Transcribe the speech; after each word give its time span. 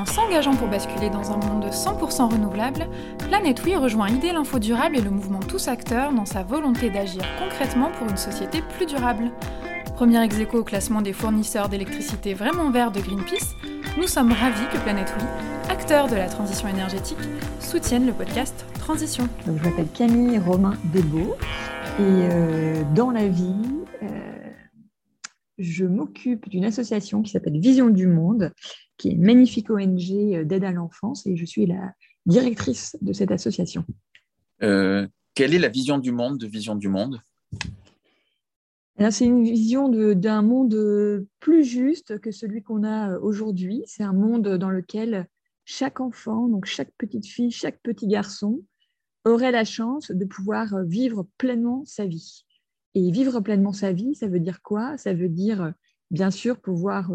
En 0.00 0.06
s'engageant 0.06 0.56
pour 0.56 0.68
basculer 0.68 1.10
dans 1.10 1.30
un 1.30 1.36
monde 1.36 1.66
100% 1.66 2.32
renouvelable, 2.32 2.88
Planète 3.28 3.60
Oui 3.66 3.76
rejoint 3.76 4.08
idée 4.08 4.32
l'Info 4.32 4.58
Durable 4.58 4.96
et 4.96 5.02
le 5.02 5.10
mouvement 5.10 5.40
Tous 5.40 5.68
Acteurs 5.68 6.14
dans 6.14 6.24
sa 6.24 6.42
volonté 6.42 6.88
d'agir 6.88 7.20
concrètement 7.38 7.90
pour 7.98 8.08
une 8.08 8.16
société 8.16 8.62
plus 8.62 8.86
durable. 8.86 9.30
Premier 9.96 10.24
ex 10.24 10.36
au 10.54 10.64
classement 10.64 11.02
des 11.02 11.12
fournisseurs 11.12 11.68
d'électricité 11.68 12.32
vraiment 12.32 12.70
verts 12.70 12.92
de 12.92 13.00
Greenpeace, 13.00 13.54
nous 13.98 14.06
sommes 14.06 14.32
ravis 14.32 14.66
que 14.72 14.78
Planète 14.78 15.12
Oui, 15.18 15.24
acteur 15.68 16.08
de 16.08 16.16
la 16.16 16.30
transition 16.30 16.66
énergétique, 16.68 17.18
soutienne 17.60 18.06
le 18.06 18.14
podcast 18.14 18.64
Transition. 18.78 19.28
je 19.44 19.52
m'appelle 19.52 19.88
Camille 19.92 20.38
Romain 20.38 20.78
Desbeaux 20.94 21.36
et 21.98 22.00
euh, 22.00 22.84
dans 22.94 23.10
la 23.10 23.28
vie, 23.28 23.52
euh, 24.02 24.06
je 25.58 25.84
m'occupe 25.84 26.48
d'une 26.48 26.64
association 26.64 27.20
qui 27.20 27.32
s'appelle 27.32 27.60
Vision 27.60 27.90
du 27.90 28.06
Monde, 28.06 28.50
qui 29.00 29.08
est 29.08 29.12
une 29.12 29.24
magnifique 29.24 29.70
ONG 29.70 30.10
euh, 30.12 30.44
d'aide 30.44 30.64
à 30.64 30.72
l'enfance, 30.72 31.26
et 31.26 31.34
je 31.34 31.44
suis 31.46 31.64
la 31.64 31.94
directrice 32.26 32.96
de 33.00 33.14
cette 33.14 33.30
association. 33.30 33.84
Euh, 34.62 35.08
quelle 35.34 35.54
est 35.54 35.58
la 35.58 35.70
vision 35.70 35.98
du 35.98 36.12
monde 36.12 36.36
de 36.36 36.46
Vision 36.46 36.74
du 36.74 36.88
Monde? 36.88 37.20
C'est 39.10 39.24
une 39.24 39.42
vision 39.42 39.88
d'un 40.14 40.42
monde 40.42 41.26
plus 41.38 41.64
juste 41.64 42.18
que 42.18 42.30
celui 42.30 42.62
qu'on 42.62 42.84
a 42.84 43.12
euh, 43.12 43.20
aujourd'hui. 43.22 43.82
C'est 43.86 44.02
un 44.02 44.12
monde 44.12 44.46
dans 44.46 44.68
lequel 44.68 45.26
chaque 45.64 46.00
enfant, 46.00 46.48
donc 46.48 46.66
chaque 46.66 46.92
petite 46.98 47.26
fille, 47.26 47.50
chaque 47.50 47.80
petit 47.82 48.06
garçon, 48.06 48.60
aurait 49.24 49.52
la 49.52 49.64
chance 49.64 50.10
de 50.10 50.24
pouvoir 50.26 50.84
vivre 50.84 51.26
pleinement 51.38 51.82
sa 51.86 52.04
vie. 52.04 52.44
Et 52.94 53.10
vivre 53.10 53.40
pleinement 53.40 53.72
sa 53.72 53.92
vie, 53.92 54.14
ça 54.14 54.26
veut 54.26 54.40
dire 54.40 54.60
quoi? 54.60 54.98
Ça 54.98 55.14
veut 55.14 55.30
dire, 55.30 55.72
bien 56.10 56.30
sûr, 56.30 56.60
pouvoir 56.60 57.10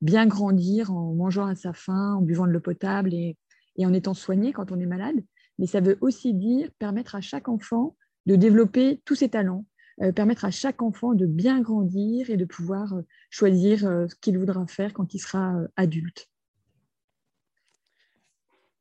bien 0.00 0.26
grandir 0.26 0.92
en 0.92 1.14
mangeant 1.14 1.46
à 1.46 1.54
sa 1.54 1.72
faim, 1.72 2.14
en 2.14 2.22
buvant 2.22 2.46
de 2.46 2.52
l'eau 2.52 2.60
potable 2.60 3.12
et, 3.14 3.36
en 3.80 3.92
étant 3.92 4.14
soigné 4.14 4.52
quand 4.52 4.72
on 4.72 4.80
est 4.80 4.86
malade. 4.86 5.16
Mais 5.58 5.66
ça 5.66 5.80
veut 5.80 5.98
aussi 6.00 6.34
dire 6.34 6.68
permettre 6.78 7.14
à 7.14 7.20
chaque 7.20 7.48
enfant 7.48 7.96
de 8.26 8.36
développer 8.36 9.00
tous 9.04 9.14
ses 9.14 9.28
talents, 9.28 9.64
euh, 10.02 10.12
permettre 10.12 10.44
à 10.44 10.50
chaque 10.50 10.82
enfant 10.82 11.14
de 11.14 11.26
bien 11.26 11.60
grandir 11.60 12.30
et 12.30 12.36
de 12.36 12.44
pouvoir 12.44 12.92
euh, 12.94 13.02
choisir 13.30 13.80
ce 13.80 14.14
qu'il 14.20 14.38
voudra 14.38 14.66
faire 14.66 14.92
quand 14.92 15.14
il 15.14 15.18
sera 15.18 15.54
adulte. 15.76 16.28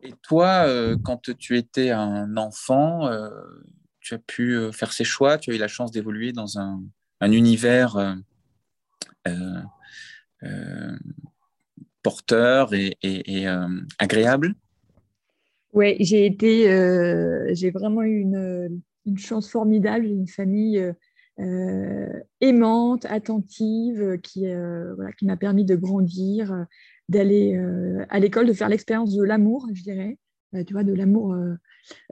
Et 0.01 0.13
toi, 0.21 0.67
quand 1.03 1.31
tu 1.37 1.57
étais 1.57 1.89
un 1.89 2.37
enfant, 2.37 3.09
tu 4.07 4.13
as 4.13 4.19
pu 4.19 4.55
euh, 4.55 4.71
faire 4.71 4.93
ces 4.93 5.03
choix, 5.03 5.37
tu 5.37 5.51
as 5.51 5.55
eu 5.55 5.57
la 5.57 5.67
chance 5.67 5.91
d'évoluer 5.91 6.31
dans 6.31 6.57
un, 6.59 6.81
univers 7.21 8.15
euh, 10.43 10.47
euh, 10.47 10.97
porteur 12.03 12.73
et, 12.73 13.45
agréable. 13.99 14.55
Oui, 15.73 15.95
j'ai 15.99 16.25
été, 16.25 16.63
j'ai 17.53 17.71
vraiment 17.71 18.03
eu 18.03 18.19
une, 18.19 18.81
chance 19.17 19.49
formidable. 19.49 20.05
Une 20.05 20.27
famille 20.27 20.93
aimante, 22.39 23.05
attentive, 23.05 24.19
qui, 24.23 24.45
qui 25.17 25.25
m'a 25.25 25.37
permis 25.37 25.65
de 25.65 25.75
grandir, 25.75 26.65
d'aller 27.09 27.59
à 28.09 28.19
l'école, 28.19 28.47
de 28.47 28.53
faire 28.53 28.69
l'expérience 28.69 29.13
de 29.13 29.23
l'amour, 29.23 29.67
je 29.73 29.83
dirais, 29.83 30.17
tu 30.65 30.73
vois, 30.73 30.83
de 30.83 30.93
l'amour 30.93 31.35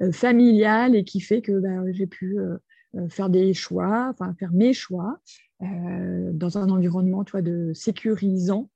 euh, 0.01 0.11
familiale 0.11 0.95
et 0.95 1.03
qui 1.03 1.19
fait 1.19 1.41
que 1.41 1.59
bah, 1.59 1.91
j'ai 1.91 2.07
pu 2.07 2.37
euh, 2.39 2.57
euh, 2.95 3.09
faire 3.09 3.29
des 3.29 3.53
choix, 3.53 4.07
enfin 4.09 4.33
faire 4.39 4.51
mes 4.51 4.73
choix 4.73 5.19
dans 5.61 6.57
un 6.57 6.69
environnement 6.69 7.23
tu 7.23 7.31
vois, 7.31 7.41
de 7.41 7.73
sécurisant, 7.73 8.69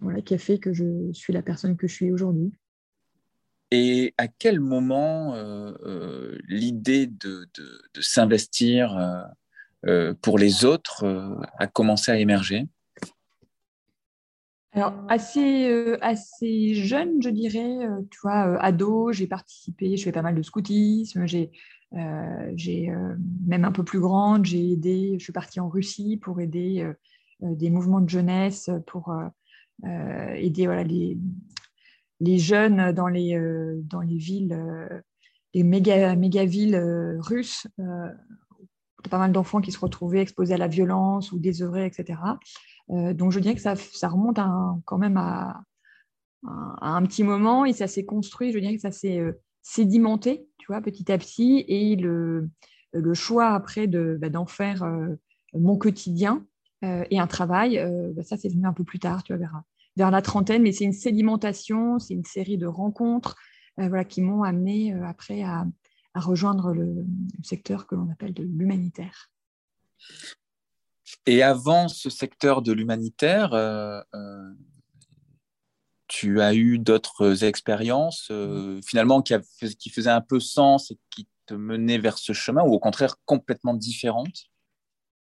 voilà, 0.00 0.20
qui 0.22 0.34
a 0.34 0.38
fait 0.38 0.58
que 0.58 0.72
je 0.72 1.12
suis 1.12 1.32
la 1.32 1.42
personne 1.42 1.76
que 1.76 1.86
je 1.86 1.94
suis 1.94 2.12
aujourd'hui. 2.12 2.52
Et 3.70 4.14
à 4.18 4.28
quel 4.28 4.60
moment 4.60 5.34
l'idée 6.48 7.06
de, 7.06 7.48
de, 7.54 7.82
de 7.94 8.00
s'investir 8.00 9.26
pour 10.20 10.38
les 10.38 10.64
autres 10.64 11.04
a 11.58 11.66
commencé 11.66 12.12
à 12.12 12.18
émerger? 12.18 12.68
Alors, 14.74 14.94
assez, 15.08 15.68
euh, 15.68 15.98
assez 16.00 16.72
jeune, 16.72 17.20
je 17.20 17.28
dirais, 17.28 17.86
euh, 17.86 18.00
tu 18.10 18.18
vois, 18.22 18.48
euh, 18.48 18.56
ado, 18.58 19.12
j'ai 19.12 19.26
participé, 19.26 19.98
je 19.98 20.04
fais 20.04 20.12
pas 20.12 20.22
mal 20.22 20.34
de 20.34 20.40
scoutisme, 20.40 21.26
j'ai, 21.26 21.50
j'ai 22.54 22.92
même 23.46 23.64
un 23.64 23.72
peu 23.72 23.84
plus 23.84 24.00
grande, 24.00 24.44
j'ai 24.46 24.72
aidé, 24.72 25.16
je 25.18 25.24
suis 25.24 25.32
partie 25.32 25.60
en 25.60 25.68
Russie 25.68 26.16
pour 26.16 26.40
aider 26.40 26.90
des 27.40 27.70
mouvements 27.70 28.00
de 28.00 28.08
jeunesse, 28.08 28.70
pour 28.86 29.14
aider 29.84 31.18
les, 32.20 32.38
jeunes 32.38 32.92
dans 32.92 33.08
les, 33.08 33.38
dans 33.84 34.00
les 34.00 34.16
villes, 34.16 34.58
les 35.52 35.62
méga, 35.64 36.14
villes 36.44 37.18
russes, 37.20 37.66
pas 39.10 39.18
mal 39.18 39.32
d'enfants 39.32 39.60
qui 39.60 39.72
se 39.72 39.78
retrouvaient 39.78 40.22
exposés 40.22 40.54
à 40.54 40.58
la 40.58 40.68
violence 40.68 41.32
ou 41.32 41.38
désœuvrés, 41.38 41.86
etc. 41.86 42.18
Euh, 42.90 43.14
donc 43.14 43.32
je 43.32 43.40
dirais 43.40 43.54
que 43.54 43.60
ça, 43.60 43.74
remonte 44.08 44.38
quand 44.84 44.98
même 44.98 45.16
à, 45.16 45.62
un 46.44 47.02
petit 47.04 47.22
moment 47.22 47.64
et 47.64 47.72
ça 47.72 47.86
s'est 47.86 48.04
construit, 48.04 48.52
je 48.52 48.58
dirais 48.58 48.74
que 48.74 48.80
ça 48.80 48.90
s'est 48.90 49.20
euh, 49.20 49.32
sédimenté, 49.62 50.48
tu 50.62 50.68
vois, 50.68 50.80
petit 50.80 51.10
à 51.10 51.18
petit. 51.18 51.64
Et 51.66 51.96
le, 51.96 52.48
choix 53.14 53.48
après 53.48 53.88
bah, 53.88 54.28
d'en 54.28 54.46
faire 54.46 54.84
euh, 54.84 55.08
mon 55.54 55.76
quotidien 55.76 56.46
et 56.82 57.20
un 57.20 57.28
travail, 57.28 57.80
bah, 58.16 58.24
ça 58.24 58.36
c'est 58.36 58.48
venu 58.48 58.66
un 58.66 58.72
peu 58.72 58.82
plus 58.82 58.98
tard, 58.98 59.22
tu 59.22 59.32
vois, 59.32 59.62
vers, 59.96 60.10
la 60.10 60.22
trentaine, 60.22 60.62
mais 60.62 60.72
c'est 60.72 60.84
une 60.84 60.92
sédimentation, 60.92 62.00
c'est 62.00 62.14
une 62.14 62.24
série 62.24 62.58
de 62.58 62.66
rencontres 62.66 63.36
voilà, 63.76 64.04
qui 64.04 64.20
m'ont 64.20 64.42
amené 64.42 64.92
après 65.04 65.44
à, 65.44 65.64
rejoindre 66.16 66.72
le, 66.72 67.06
secteur 67.44 67.86
que 67.86 67.94
l'on 67.94 68.10
appelle 68.10 68.34
de 68.34 68.42
l'humanitaire. 68.42 69.30
Et 71.26 71.42
avant 71.42 71.88
ce 71.88 72.10
secteur 72.10 72.62
de 72.62 72.72
l'humanitaire, 72.72 73.54
euh, 73.54 74.00
euh, 74.14 74.52
tu 76.12 76.42
as 76.42 76.54
eu 76.54 76.78
d'autres 76.78 77.42
expériences 77.42 78.28
euh, 78.30 78.80
finalement 78.86 79.22
qui, 79.22 79.34
qui, 79.78 79.88
faisaient 79.88 80.10
un 80.10 80.20
peu 80.20 80.40
sens 80.40 80.90
et 80.90 80.98
qui 81.08 81.26
te 81.46 81.54
menaient 81.54 81.96
vers 81.96 82.18
ce 82.18 82.34
chemin 82.34 82.62
ou 82.62 82.74
au 82.74 82.78
contraire 82.78 83.16
complètement 83.24 83.72
différentes? 83.72 84.44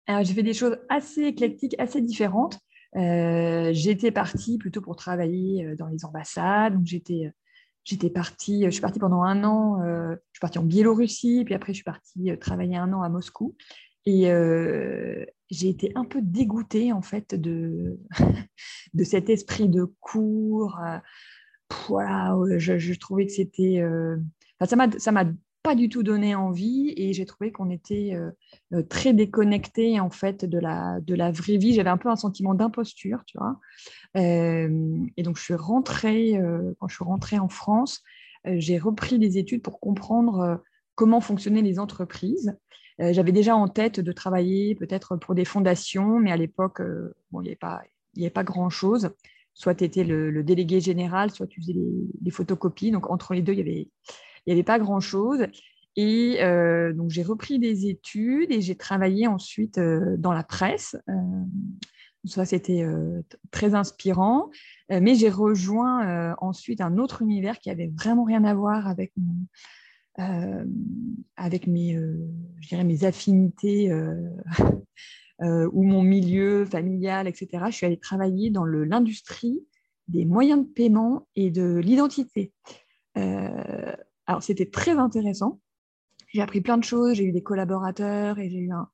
Alors 0.09 0.25
j'ai 0.25 0.35
fait 0.35 0.43
des 0.43 0.53
choses 0.53 0.79
assez 0.89 1.23
éclectiques, 1.23 1.77
assez 1.79 2.01
différentes. 2.01 2.59
j'étais 2.95 4.11
partie 4.11 4.59
plutôt 4.59 4.81
pour 4.81 4.97
travailler 4.97 5.77
dans 5.79 5.87
les 5.87 6.05
ambassades. 6.05 6.75
Donc 6.75 6.87
j'étais, 6.87 7.31
j'étais 7.85 8.11
partie, 8.11 8.65
je 8.65 8.71
suis 8.71 8.81
partie 8.81 8.99
pendant 8.99 9.23
un 9.23 9.45
an. 9.45 9.79
je 9.85 10.17
suis 10.33 10.41
partie 10.41 10.59
en 10.59 10.65
Biélorussie, 10.65 11.45
puis 11.45 11.55
après 11.55 11.73
je 11.73 11.77
suis 11.77 11.85
partie 11.85 12.37
travailler 12.41 12.77
un 12.77 12.93
an 12.93 13.03
à 13.03 13.09
Moscou. 13.09 13.55
Et 14.07 14.31
euh, 14.31 15.25
j'ai 15.51 15.69
été 15.69 15.93
un 15.95 16.05
peu 16.05 16.21
dégoûtée 16.23 16.93
en 16.93 17.03
fait 17.03 17.35
de, 17.35 17.99
de 18.95 19.05
cet 19.05 19.29
esprit 19.31 19.69
de 19.69 19.85
cours. 20.01 20.79
Euh, 20.85 20.99
voilà, 21.89 22.37
je, 22.59 22.99
trouvais 22.99 23.27
que 23.27 23.33
c'était. 23.33 23.81
Euh, 23.81 24.17
ça 24.65 24.77
m'a 24.77 24.91
ça 24.99 25.13
m'a 25.13 25.25
pas 25.63 25.75
du 25.75 25.89
tout 25.89 26.03
donné 26.03 26.35
envie 26.35 26.93
et 26.97 27.13
j'ai 27.13 27.27
trouvé 27.27 27.53
qu'on 27.53 27.69
était 27.69 28.17
très 28.89 29.13
déconnecté 29.13 30.01
en 30.01 30.09
fait 30.09 30.47
de 30.47 30.59
la, 30.59 31.01
de 31.01 31.15
la 31.15 31.31
vraie 31.31 31.59
vie. 31.59 31.75
J'avais 31.75 31.91
un 31.91 31.99
peu 31.99 32.09
un 32.09 32.17
sentiment 32.17 32.55
d'imposture, 32.55 33.25
tu 33.27 33.37
vois. 33.37 33.61
et 34.15 35.23
donc 35.23 35.37
je 35.37 35.43
suis 35.43 35.55
rentrée, 35.55 36.41
quand 36.79 36.89
je 36.89 36.95
suis 36.95 37.05
rentrée 37.05 37.39
en 37.39 37.51
France, 37.51 38.03
j'ai 38.47 38.79
repris 38.79 39.19
des 39.19 39.37
études 39.37 39.61
pour 39.61 39.81
comprendre 39.81 40.63
comment 40.95 41.21
fonctionnaient 41.21 41.63
les 41.63 41.79
entreprises. 41.79 42.57
Euh, 43.01 43.13
j'avais 43.13 43.33
déjà 43.33 43.57
en 43.57 43.69
tête 43.69 44.01
de 44.01 44.13
travailler 44.13 44.75
peut-être 44.75 45.17
pour 45.17 45.35
des 45.35 45.45
fondations, 45.45 46.19
mais 46.19 46.33
à 46.33 46.37
l'époque, 46.37 46.81
euh, 46.81 47.15
bon, 47.31 47.41
il 47.41 47.45
n'y 47.45 48.25
avait 48.25 48.31
pas, 48.31 48.45
grand-chose. 48.45 49.11
Soit 49.55 49.77
tu 49.77 49.85
étais 49.85 50.05
le, 50.05 50.43
délégué 50.43 50.81
général, 50.81 51.31
soit 51.31 51.47
tu 51.47 51.61
faisais 51.61 51.75
les, 51.75 52.31
photocopies. 52.31 52.91
Donc, 52.91 53.11
entre 53.11 53.35
les 53.35 53.43
deux, 53.43 53.53
il 53.53 53.65
n'y 54.47 54.53
avait, 54.53 54.63
pas 54.63 54.79
grand-chose. 54.79 55.47
Et 55.97 56.39
euh, 56.43 56.93
donc, 56.93 57.11
j'ai 57.11 57.23
repris 57.23 57.59
des 57.59 57.89
études 57.89 58.53
et 58.53 58.61
j'ai 58.61 58.77
travaillé 58.77 59.27
ensuite 59.27 59.79
dans 59.81 60.33
la 60.33 60.45
presse. 60.45 60.97
ça, 62.25 62.45
c'était 62.45 62.87
très 63.51 63.75
inspirant. 63.75 64.51
mais 64.89 65.15
j'ai 65.15 65.31
rejoint 65.31 66.35
ensuite 66.39 66.81
un 66.81 66.97
autre 66.99 67.23
univers 67.23 67.59
qui 67.59 67.71
avait 67.71 67.91
vraiment 67.95 68.25
rien 68.25 68.45
à 68.45 68.55
voir 68.55 68.87
avec 68.87 69.13
mon, 69.17 69.35
euh, 70.19 70.65
avec 71.37 71.67
mes, 71.67 71.95
euh, 71.97 72.19
je 72.61 72.69
dirais 72.69 72.85
mes 72.85 73.05
affinités 73.05 73.91
euh, 73.91 74.29
ou 75.73 75.85
mon 75.85 76.03
milieu 76.03 76.67
familial, 76.67 77.29
etc., 77.29 77.65
je 77.69 77.77
suis 77.77 77.87
allée 77.87 77.99
travailler 77.99 78.51
dans 78.51 78.65
l'industrie 78.65 79.65
des 80.09 80.27
moyens 80.27 80.67
de 80.67 80.71
paiement 80.71 81.29
et 81.37 81.51
de 81.51 81.77
l'identité. 81.77 82.53
alors, 83.15 84.43
c'était 84.43 84.69
très 84.69 84.93
intéressant. 84.93 85.61
J'ai 86.29 86.43
appris 86.43 86.61
plein 86.61 86.77
de 86.77 86.85
choses, 86.85 87.15
j'ai 87.15 87.25
eu 87.25 87.33
des 87.33 87.43
collaborateurs 87.43 88.39
et 88.39 88.51
j'ai 88.51 88.59
eu 88.59 88.71
un, 88.73 88.89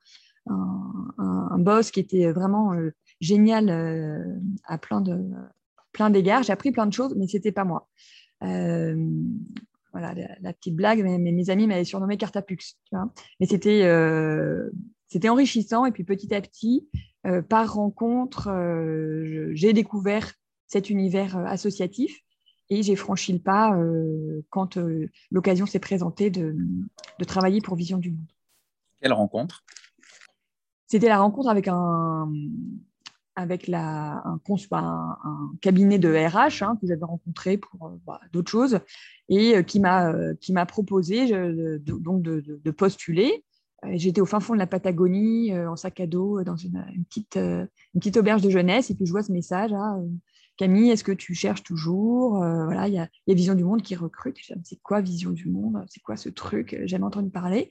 boss 1.59 1.91
qui 1.91 2.01
était 2.01 2.31
vraiment 2.31 2.75
génial 3.21 3.71
à 4.65 4.79
plein 4.79 5.01
de, 5.01 5.19
plein 5.93 6.11
d'égards. 6.11 6.43
J'ai 6.43 6.53
appris 6.53 6.71
plein 6.71 6.87
de 6.87 6.93
choses, 6.93 7.15
mais 7.17 7.27
ce 7.27 7.39
n'était 7.39 7.53
pas 7.53 7.65
moi. 7.65 7.89
Voilà, 9.99 10.15
la, 10.41 10.53
petite 10.53 10.75
blague, 10.75 11.03
mais, 11.03 11.19
mes 11.19 11.51
amis 11.51 11.67
m'avaient 11.67 11.85
surnommé 11.85 12.17
Cartapux. 12.17 12.77
mais 13.41 13.47
c'était 13.47 13.83
c'était 15.09 15.29
enrichissant. 15.29 15.87
Et 15.87 15.93
puis 15.93 16.05
petit 16.05 16.35
à 16.35 16.41
petit, 16.41 16.89
par 17.49 17.75
rencontre, 17.75 18.51
j'ai 19.53 19.73
découvert 19.73 20.33
cet 20.67 20.91
univers 20.91 21.37
associatif 21.47 22.21
et 22.69 22.83
j'ai 22.83 22.97
franchi 22.97 23.33
le 23.33 23.39
pas 23.39 23.77
quand 24.51 24.79
l'occasion 25.31 25.67
s'est 25.67 25.79
présentée 25.79 26.31
de, 26.31 26.57
de, 27.19 27.25
travailler 27.25 27.61
pour 27.61 27.77
Vision 27.77 27.99
du 27.99 28.11
Monde. 28.11 28.33
Quelle 29.01 29.13
rencontre? 29.13 29.65
C'était 30.87 31.09
la 31.09 31.19
rencontre 31.19 31.49
avec 31.49 31.69
un, 31.69 32.33
avec 33.37 33.69
la, 33.69 34.23
un, 34.25 34.41
cabinet 35.61 35.99
de 35.99 36.09
RH 36.09 36.63
hein, 36.63 36.79
que 36.81 36.87
j'avais 36.87 37.05
rencontré 37.05 37.59
pour 37.59 37.87
euh, 37.87 37.91
bah, 38.07 38.21
d'autres 38.33 38.51
choses 38.51 38.81
et 39.29 39.57
euh, 39.57 39.63
qui 39.63 39.79
m'a 39.79 40.11
euh, 40.11 40.65
proposé 40.67 41.29
de, 41.29 41.79
donc 41.79 42.23
de, 42.23 42.71
postuler. 42.71 43.45
J'étais 43.93 44.23
au 44.23 44.27
fin 44.27 44.41
fond 44.41 44.55
de 44.55 44.59
la 44.59 44.67
Patagonie 44.67 45.57
en 45.57 45.77
sac 45.77 46.01
à 46.01 46.07
dos 46.07 46.43
dans 46.43 46.57
une, 46.57 46.85
petite, 47.09 47.37
une 47.37 47.69
petite 48.01 48.17
auberge 48.17 48.43
de 48.43 48.51
jeunesse 48.51 48.91
et 48.91 48.95
puis 48.95 49.07
je 49.07 49.13
vois 49.13 49.23
ce 49.23 49.31
message 49.31 49.73
hein, 49.73 50.03
Camille, 50.57 50.91
est-ce 50.91 51.05
que 51.05 51.13
tu 51.13 51.35
cherches 51.35 51.63
toujours 51.63 52.39
Voilà, 52.39 52.89
il 52.89 52.95
y 52.95 52.99
a, 52.99 53.09
Vision 53.29 53.55
du 53.55 53.63
Monde 53.63 53.83
qui 53.83 53.95
recrute. 53.95 54.39
C'est 54.65 54.81
quoi 54.83 55.03
Vision 55.03 55.31
du 55.31 55.49
Monde? 55.51 55.85
C'est 55.89 56.01
quoi 56.03 56.17
ce 56.17 56.31
truc? 56.31 56.81
J'aime 56.85 57.05
entendu 57.05 57.29
parler. 57.31 57.71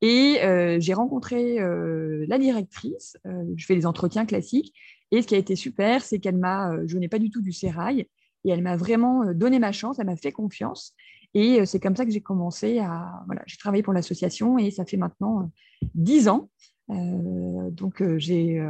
Et 0.00 0.38
j'ai 0.78 0.94
rencontré 0.94 1.58
la 1.58 2.38
directrice. 2.38 3.18
je 3.24 3.66
fais 3.66 3.74
les 3.74 3.86
entretiens 3.86 4.24
classiques 4.24 4.72
et 5.10 5.22
ce 5.22 5.26
qui 5.26 5.34
a 5.34 5.38
été 5.38 5.56
super, 5.56 6.02
c'est 6.02 6.18
qu'elle 6.18 6.36
m'a, 6.36 6.72
euh, 6.72 6.84
je 6.86 6.96
n'ai 6.98 7.08
pas 7.08 7.18
du 7.18 7.30
tout 7.30 7.42
du 7.42 7.52
sérail, 7.52 8.06
et 8.44 8.50
elle 8.50 8.62
m'a 8.62 8.76
vraiment 8.76 9.24
euh, 9.24 9.34
donné 9.34 9.58
ma 9.58 9.72
chance, 9.72 9.98
elle 9.98 10.06
m'a 10.06 10.16
fait 10.16 10.32
confiance. 10.32 10.94
Et 11.34 11.60
euh, 11.60 11.64
c'est 11.64 11.80
comme 11.80 11.96
ça 11.96 12.04
que 12.04 12.10
j'ai 12.10 12.20
commencé 12.20 12.78
à. 12.78 13.22
Voilà, 13.26 13.42
j'ai 13.46 13.56
travaillé 13.56 13.82
pour 13.82 13.92
l'association 13.92 14.58
et 14.58 14.70
ça 14.70 14.84
fait 14.84 14.96
maintenant 14.96 15.50
dix 15.94 16.28
ans. 16.28 16.50
donc 16.88 18.02
j'ai 18.18 18.60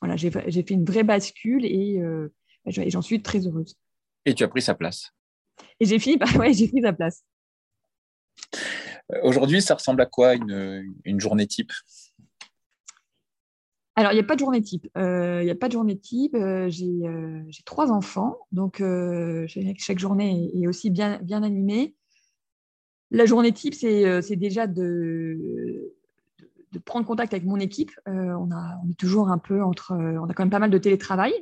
voilà, 0.00 0.16
j'ai 0.16 0.30
fait 0.30 0.74
une 0.74 0.84
vraie 0.84 1.04
bascule 1.04 1.64
et, 1.64 2.02
j'en 2.66 3.02
suis 3.02 3.22
très 3.22 3.46
heureuse. 3.46 3.76
Et 4.26 4.34
tu 4.34 4.42
as 4.42 4.48
pris 4.48 4.62
sa 4.62 4.74
place. 4.74 5.12
Et 5.78 5.86
j'ai 5.86 5.98
fini 5.98 6.18
par. 6.18 6.28
Ouais, 6.38 6.52
j'ai 6.52 6.68
pris 6.68 6.82
sa 6.82 6.92
place. 6.92 7.22
Aujourd'hui, 9.22 9.62
ça 9.62 9.74
ressemble 9.74 10.00
à 10.02 10.06
quoi 10.06 10.34
une, 10.34 10.92
une 11.04 11.20
journée 11.20 11.46
type? 11.46 11.72
Alors, 13.96 14.10
il 14.10 14.16
n'y 14.16 14.20
a 14.20 14.24
pas 14.24 14.34
de 14.34 14.40
journée 14.40 14.60
type. 14.60 14.88
Euh, 14.98 15.40
il 15.42 15.44
n'y 15.44 15.50
a 15.50 15.54
pas 15.54 15.68
de 15.68 15.72
journée 15.72 15.96
type. 15.96 16.34
Euh, 16.34 16.68
euh, 16.68 17.42
j'ai 17.48 17.62
trois 17.64 17.92
enfants, 17.92 18.38
donc 18.50 18.82
chaque 19.78 19.98
journée 19.98 20.50
est 20.54 20.66
aussi 20.66 20.90
bien, 20.90 21.20
animée. 21.30 21.94
La 23.10 23.26
journée 23.26 23.52
type, 23.52 23.74
c'est 23.74 24.36
déjà 24.36 24.66
de, 24.66 25.92
prendre 26.84 27.06
contact 27.06 27.32
avec 27.32 27.44
mon 27.46 27.60
équipe. 27.60 27.92
on, 28.06 28.50
a, 28.50 28.80
toujours 28.98 29.28
un 29.28 29.38
peu 29.38 29.62
entre. 29.62 29.92
on 29.92 30.28
a 30.28 30.34
quand 30.34 30.42
même 30.42 30.50
pas 30.50 30.58
mal 30.58 30.70
de 30.70 30.78
télétravail 30.78 31.32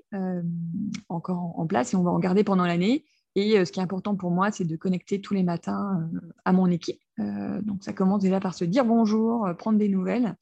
encore 1.09 1.59
en, 1.59 1.67
place 1.67 1.95
et 1.95 1.97
on 1.97 2.03
va 2.03 2.11
en 2.11 2.19
garder 2.19 2.45
pendant 2.45 2.67
l'année. 2.67 3.07
Et 3.35 3.65
ce 3.65 3.73
qui 3.73 3.81
est 3.81 3.83
important 3.83 4.15
pour 4.15 4.31
moi, 4.31 4.51
c'est 4.51 4.67
de 4.67 4.77
connecter 4.77 5.23
tous 5.23 5.33
les 5.33 5.43
matins 5.43 6.07
à 6.45 6.53
mon 6.53 6.67
équipe. 6.67 7.01
donc, 7.17 7.83
ça 7.83 7.95
commence 7.95 8.21
déjà 8.21 8.41
par 8.41 8.53
se 8.53 8.67
dire 8.67 8.85
bonjour, 8.85 9.49
prendre 9.57 9.79
des 9.79 9.89
nouvelles. 9.89 10.37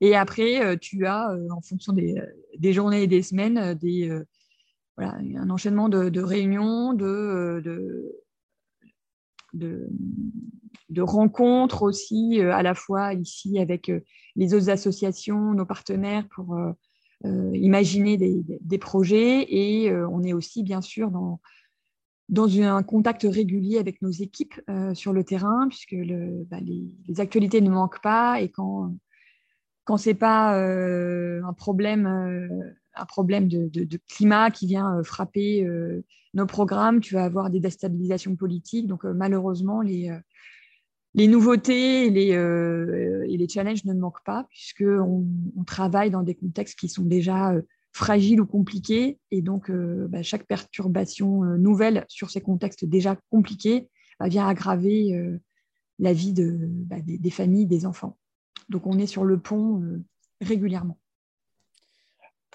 Et 0.00 0.16
après, 0.16 0.64
euh, 0.64 0.76
tu 0.76 1.06
as, 1.06 1.30
euh, 1.32 1.48
en 1.50 1.60
fonction 1.60 1.92
des, 1.92 2.72
journées 2.72 3.02
et 3.02 3.06
des 3.06 3.22
semaines, 3.22 3.58
euh, 3.58 4.24
un 4.98 5.50
enchaînement 5.50 5.88
de, 5.88 6.20
réunions, 6.20 6.92
de, 6.92 8.14
rencontres 10.98 11.82
aussi, 11.82 12.40
à 12.40 12.62
la 12.62 12.74
fois 12.74 13.14
ici 13.14 13.58
avec 13.58 13.90
les 14.36 14.54
autres 14.54 14.70
associations, 14.70 15.54
nos 15.54 15.66
partenaires, 15.66 16.26
pour 16.34 16.56
imaginer 17.24 18.16
des, 18.16 18.78
projets. 18.78 19.46
Et 19.48 19.92
on 19.92 20.22
est 20.22 20.34
aussi, 20.34 20.62
bien 20.62 20.82
sûr, 20.82 21.10
dans, 21.10 22.60
un 22.60 22.82
contact 22.82 23.26
régulier 23.28 23.78
avec 23.78 24.02
nos 24.02 24.10
équipes 24.10 24.60
sur 24.94 25.12
le 25.12 25.24
terrain, 25.24 25.66
puisque 25.68 25.96
bah, 26.48 26.60
les, 26.60 26.94
les, 27.08 27.20
actualités 27.20 27.60
ne 27.60 27.70
manquent 27.70 28.02
pas. 28.02 28.40
Et 28.40 28.50
quand 28.50 28.94
quand 29.84 29.96
c'est 29.96 30.14
pas 30.14 30.58
euh, 30.58 31.42
un 31.44 31.52
problème, 31.52 32.06
euh, 32.06 32.48
de, 33.40 33.98
climat 34.08 34.50
qui 34.50 34.66
vient 34.66 34.98
euh, 34.98 35.02
frapper 35.02 35.66
nos 36.34 36.46
programmes, 36.46 37.00
tu 37.00 37.14
vas 37.14 37.24
avoir 37.24 37.50
des 37.50 37.60
déstabilisations 37.60 38.36
politiques. 38.36 38.86
Donc 38.86 39.04
malheureusement, 39.04 39.80
les, 39.82 40.10
nouveautés 41.14 42.06
et 42.06 42.10
les, 42.10 43.48
challenges 43.48 43.84
ne 43.84 43.94
manquent 43.94 44.24
pas, 44.24 44.46
puisqu'on 44.50 45.26
on 45.56 45.64
travaille 45.64 46.10
dans 46.10 46.22
des 46.22 46.34
contextes 46.34 46.78
qui 46.78 46.88
sont 46.88 47.04
déjà 47.04 47.54
fragiles 47.92 48.40
ou 48.40 48.46
compliqués. 48.46 49.18
Et 49.30 49.42
donc, 49.42 49.70
bah, 49.70 50.22
chaque 50.22 50.46
perturbation 50.46 51.44
nouvelle 51.58 52.04
sur 52.08 52.30
ces 52.30 52.40
contextes 52.40 52.84
déjà 52.84 53.16
compliqués 53.30 53.90
bah, 54.18 54.28
vient 54.28 54.46
aggraver 54.46 55.38
la 55.98 56.12
vie 56.12 56.34
bah, 56.34 56.96
des, 57.00 57.30
familles, 57.30 57.66
des 57.66 57.84
enfants. 57.84 58.16
Donc 58.68 58.86
on 58.86 58.98
est 58.98 59.06
sur 59.06 59.24
le 59.24 59.38
pont 59.38 59.82
euh, 59.82 60.02
régulièrement. 60.40 60.98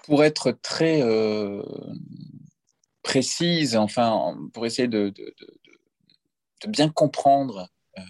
Pour 0.04 0.24
être 0.24 0.52
très 0.52 1.02
euh, 1.02 1.62
précise, 3.02 3.76
enfin, 3.76 4.36
pour 4.52 4.64
essayer 4.64 4.88
de, 4.88 5.12
bien 6.66 6.88
comprendre 6.88 7.68
euh, 7.98 8.02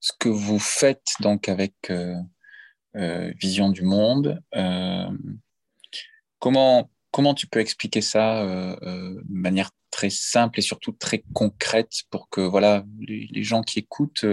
ce 0.00 0.12
que 0.18 0.28
vous 0.28 0.58
faites 0.58 1.06
donc 1.20 1.48
avec 1.48 1.92
Vision 2.94 3.70
du 3.70 3.82
Monde, 3.82 4.42
comment, 6.38 6.90
comment 7.12 7.34
tu 7.34 7.46
peux 7.46 7.60
expliquer 7.60 8.02
ça 8.02 8.44
de 8.44 9.22
manière 9.28 9.70
très 9.90 10.10
simple 10.10 10.58
et 10.58 10.62
surtout 10.62 10.92
très 10.92 11.22
concrète 11.32 12.02
pour 12.10 12.28
que 12.28 12.40
voilà, 12.40 12.84
les 12.98 13.42
gens 13.42 13.62
qui 13.62 13.78
écoutent 13.78 14.26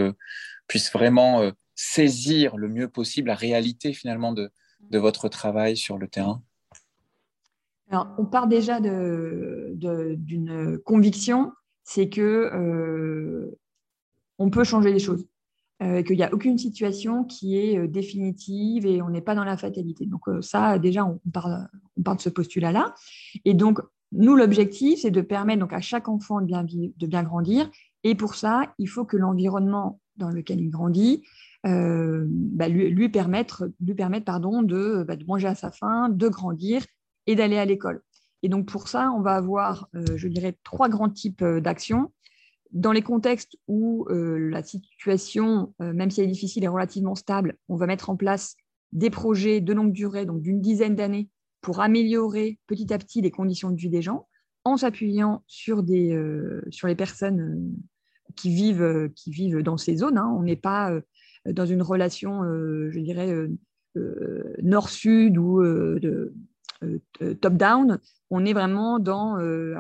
puissent 0.68 0.92
vraiment 0.92 1.52
saisir 1.76 2.58
le 2.58 2.70
mieux 2.70 2.88
possible 2.88 3.28
la 3.28 3.36
réalité 3.36 3.94
finalement 3.94 4.34
de, 4.34 4.52
votre 4.92 5.28
travail 5.28 5.76
sur 5.76 5.98
le 5.98 6.08
terrain? 6.08 6.42
On 7.92 8.26
part 8.26 8.48
déjà 8.48 8.80
d'une 8.80 9.76
de, 9.76 10.82
conviction, 10.86 11.52
c'est 11.84 12.10
que 12.10 12.22
euh, 12.22 13.58
on 14.40 14.50
peut 14.50 14.64
changer 14.64 14.92
les 14.92 15.00
choses, 15.00 15.26
euh, 15.84 16.02
qu'il 16.02 16.18
n'y 16.18 16.24
a 16.24 16.34
aucune 16.34 16.58
situation 16.58 17.24
qui 17.24 17.58
est 17.60 17.78
euh, 17.78 17.88
définitive 17.88 18.86
et 18.86 19.02
on 19.02 19.10
n'est 19.10 19.22
pas 19.22 19.36
dans 19.36 19.44
la 19.44 19.58
fatalité. 19.58 20.06
Donc 20.06 20.24
ça, 20.42 20.80
déjà, 20.80 21.06
on 21.06 21.20
part, 21.32 21.68
on 21.98 22.16
de 22.16 22.22
ce 22.22 22.30
postulat-là. 22.30 22.96
Et 23.44 23.54
donc, 23.54 23.80
nous, 24.12 24.36
l'objectif, 24.36 25.02
c'est 25.02 25.12
de 25.12 25.22
permettre 25.22 25.60
donc, 25.60 25.74
à 25.74 25.82
chaque 25.82 26.08
enfant 26.08 26.42
de 26.42 26.46
bien, 26.46 26.64
de 26.64 27.08
bien 27.08 27.24
grandir. 27.24 27.70
Et 28.04 28.16
pour 28.16 28.36
ça, 28.36 28.74
il 28.78 28.88
faut 28.88 29.06
que 29.06 29.18
l'environnement 29.18 30.00
dans 30.18 30.30
lequel 30.30 30.60
il 30.60 30.70
grandit 30.70 31.24
euh, 31.66 32.26
bah, 32.28 32.68
lui, 32.68 33.10
permettre, 33.10 33.72
lui 33.80 33.96
permettre 33.96 34.26
pardon, 34.26 34.62
de, 34.62 35.04
bah, 35.08 35.16
de, 35.16 35.26
manger 35.26 35.48
à 35.48 35.56
sa 35.56 35.72
faim, 35.72 36.10
de 36.10 36.28
grandir 36.28 36.86
et 37.26 37.36
d'aller 37.36 37.58
à 37.58 37.66
l'école. 37.66 38.04
Et 38.44 38.50
donc 38.50 38.68
pour 38.68 38.88
ça, 38.88 39.12
on 39.12 39.22
va 39.22 39.36
avoir, 39.36 39.90
euh, 39.96 40.06
je 40.16 40.28
dirais, 40.28 40.56
trois 40.64 40.90
grands 40.90 41.10
types 41.10 41.42
euh, 41.42 41.60
d'actions. 41.60 42.12
Dans 42.72 42.92
les 42.92 43.02
contextes 43.02 43.58
où 43.68 44.06
la 44.10 44.62
situation, 44.62 45.74
même 45.80 46.12
si 46.12 46.20
elle 46.20 46.28
est 46.28 46.32
difficile, 46.32 46.66
est 46.66 46.68
relativement 46.68 47.16
stable, 47.16 47.58
on 47.70 47.78
va 47.78 47.86
mettre 47.86 48.10
en 48.10 48.18
place 48.18 48.56
des 48.92 49.10
projets 49.10 49.62
de 49.62 49.72
longue 49.72 49.94
durée, 49.94 50.26
donc 50.26 50.42
d'une 50.42 50.60
dizaine 50.60 50.94
d'années, 50.94 51.30
pour 51.62 51.80
améliorer 51.80 52.60
petit 52.68 52.92
à 52.92 52.98
petit 52.98 53.22
les 53.22 53.32
conditions 53.32 53.70
de 53.70 53.78
vie 53.78 53.90
des 53.90 54.02
gens, 54.02 54.28
en 54.66 54.76
s'appuyant 54.76 55.42
sur, 55.48 55.86
sur 56.70 56.88
les 56.88 56.96
personnes 56.96 57.72
qui, 58.36 58.54
vivent, 58.54 59.10
qui 59.16 59.32
vivent 59.32 59.60
dans 59.60 59.78
ces 59.78 59.98
zones. 59.98 60.18
Hein. 60.18 60.34
On 60.38 60.44
n'est 60.44 60.56
pas 60.56 60.92
dans 61.46 61.66
une 61.66 61.82
relation, 61.82 62.44
euh, 62.44 62.90
je 62.92 63.00
dirais, 63.00 63.32
euh, 63.32 63.50
euh, 63.98 64.54
nord-sud 64.62 65.38
ou 65.38 65.64
top-down, 67.42 68.00
on 68.30 68.46
est 68.46 68.54
vraiment 68.54 69.00
dans, 69.00 69.38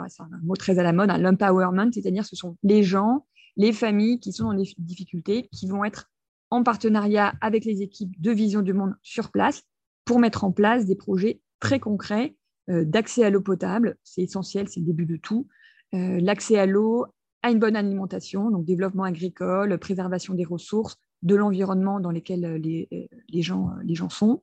c'est 0.07 0.21
un 0.21 0.29
mot 0.43 0.55
très 0.55 0.79
à 0.79 0.83
la 0.83 0.93
mode, 0.93 1.11
l'empowerment, 1.19 1.91
c'est-à-dire 1.91 2.25
ce 2.25 2.35
sont 2.35 2.57
les 2.63 2.83
gens, 2.83 3.25
les 3.57 3.73
familles 3.73 4.19
qui 4.19 4.31
sont 4.31 4.45
dans 4.45 4.53
des 4.53 4.73
difficultés, 4.77 5.47
qui 5.51 5.67
vont 5.67 5.83
être 5.83 6.09
en 6.49 6.63
partenariat 6.63 7.33
avec 7.41 7.65
les 7.65 7.81
équipes 7.81 8.19
de 8.19 8.31
Vision 8.31 8.61
du 8.61 8.73
Monde 8.73 8.95
sur 9.03 9.31
place 9.31 9.63
pour 10.05 10.19
mettre 10.19 10.45
en 10.45 10.51
place 10.51 10.85
des 10.85 10.95
projets 10.95 11.41
très 11.59 11.79
concrets 11.79 12.35
d'accès 12.67 13.23
à 13.23 13.29
l'eau 13.29 13.41
potable. 13.41 13.97
C'est 14.03 14.21
essentiel, 14.21 14.67
c'est 14.69 14.79
le 14.79 14.85
début 14.85 15.05
de 15.05 15.17
tout. 15.17 15.47
L'accès 15.91 16.57
à 16.57 16.65
l'eau, 16.65 17.05
à 17.45 17.51
une 17.51 17.59
bonne 17.59 17.75
alimentation, 17.75 18.49
donc 18.49 18.65
développement 18.65 19.03
agricole, 19.03 19.77
préservation 19.77 20.33
des 20.33 20.45
ressources, 20.45 20.97
de 21.21 21.35
l'environnement 21.35 21.99
dans 21.99 22.09
lequel 22.09 22.43
euh, 22.43 22.57
les, 22.57 22.87
euh, 22.91 23.05
les, 23.29 23.43
gens, 23.43 23.69
euh, 23.69 23.83
les 23.83 23.93
gens 23.93 24.09
sont. 24.09 24.41